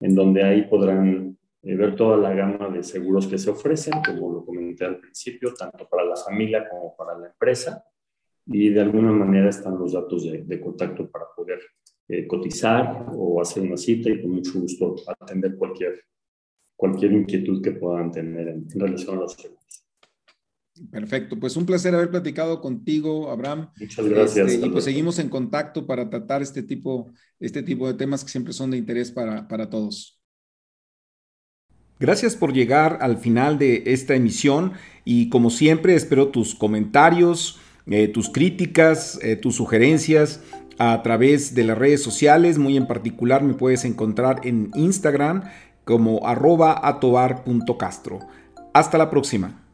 en 0.00 0.14
donde 0.14 0.42
ahí 0.42 0.62
podrán 0.68 1.36
eh, 1.62 1.74
ver 1.74 1.96
toda 1.96 2.16
la 2.16 2.34
gama 2.34 2.68
de 2.68 2.82
seguros 2.82 3.26
que 3.26 3.38
se 3.38 3.50
ofrecen, 3.50 3.94
como 4.04 4.32
lo 4.32 4.44
comenté 4.44 4.84
al 4.84 4.98
principio, 4.98 5.54
tanto 5.54 5.88
para 5.88 6.04
la 6.04 6.16
familia 6.16 6.68
como 6.68 6.94
para 6.96 7.18
la 7.18 7.28
empresa. 7.28 7.84
Y 8.46 8.68
de 8.68 8.80
alguna 8.80 9.10
manera 9.10 9.48
están 9.48 9.76
los 9.78 9.92
datos 9.92 10.24
de, 10.24 10.60
contacto 10.60 11.10
para 11.10 11.24
poder 11.34 11.58
eh, 12.06 12.26
cotizar 12.28 13.06
o 13.12 13.40
hacer 13.40 13.64
una 13.64 13.76
cita 13.76 14.08
y 14.08 14.22
con 14.22 14.32
mucho 14.32 14.60
gusto 14.60 14.94
atender 15.18 15.56
cualquier, 15.56 16.00
cualquier 16.76 17.12
inquietud 17.12 17.60
que 17.60 17.72
puedan 17.72 18.12
tener 18.12 18.46
en, 18.46 18.68
en 18.72 18.80
relación 18.80 19.16
a 19.16 19.22
los 19.22 19.32
seguros. 19.32 19.85
Perfecto, 20.90 21.38
pues 21.38 21.56
un 21.56 21.66
placer 21.66 21.94
haber 21.94 22.10
platicado 22.10 22.60
contigo, 22.60 23.30
Abraham. 23.30 23.70
Muchas 23.78 24.06
gracias. 24.06 24.52
Este, 24.52 24.66
y 24.66 24.70
pues 24.70 24.84
seguimos 24.84 25.18
en 25.18 25.28
contacto 25.28 25.86
para 25.86 26.10
tratar 26.10 26.42
este 26.42 26.62
tipo, 26.62 27.10
este 27.40 27.62
tipo 27.62 27.86
de 27.86 27.94
temas 27.94 28.24
que 28.24 28.30
siempre 28.30 28.52
son 28.52 28.70
de 28.70 28.76
interés 28.76 29.10
para, 29.10 29.48
para 29.48 29.70
todos. 29.70 30.20
Gracias 31.98 32.36
por 32.36 32.52
llegar 32.52 32.98
al 33.00 33.16
final 33.16 33.58
de 33.58 33.84
esta 33.86 34.14
emisión 34.14 34.72
y 35.04 35.30
como 35.30 35.48
siempre 35.48 35.94
espero 35.94 36.28
tus 36.28 36.54
comentarios, 36.54 37.58
eh, 37.86 38.08
tus 38.08 38.28
críticas, 38.28 39.18
eh, 39.22 39.36
tus 39.36 39.56
sugerencias 39.56 40.42
a 40.78 41.02
través 41.02 41.54
de 41.54 41.64
las 41.64 41.78
redes 41.78 42.02
sociales. 42.02 42.58
Muy 42.58 42.76
en 42.76 42.86
particular 42.86 43.42
me 43.42 43.54
puedes 43.54 43.86
encontrar 43.86 44.40
en 44.44 44.70
Instagram 44.74 45.44
como 45.84 46.26
arroba 46.26 46.86
atobar.castro. 46.86 48.18
Hasta 48.74 48.98
la 48.98 49.08
próxima. 49.08 49.65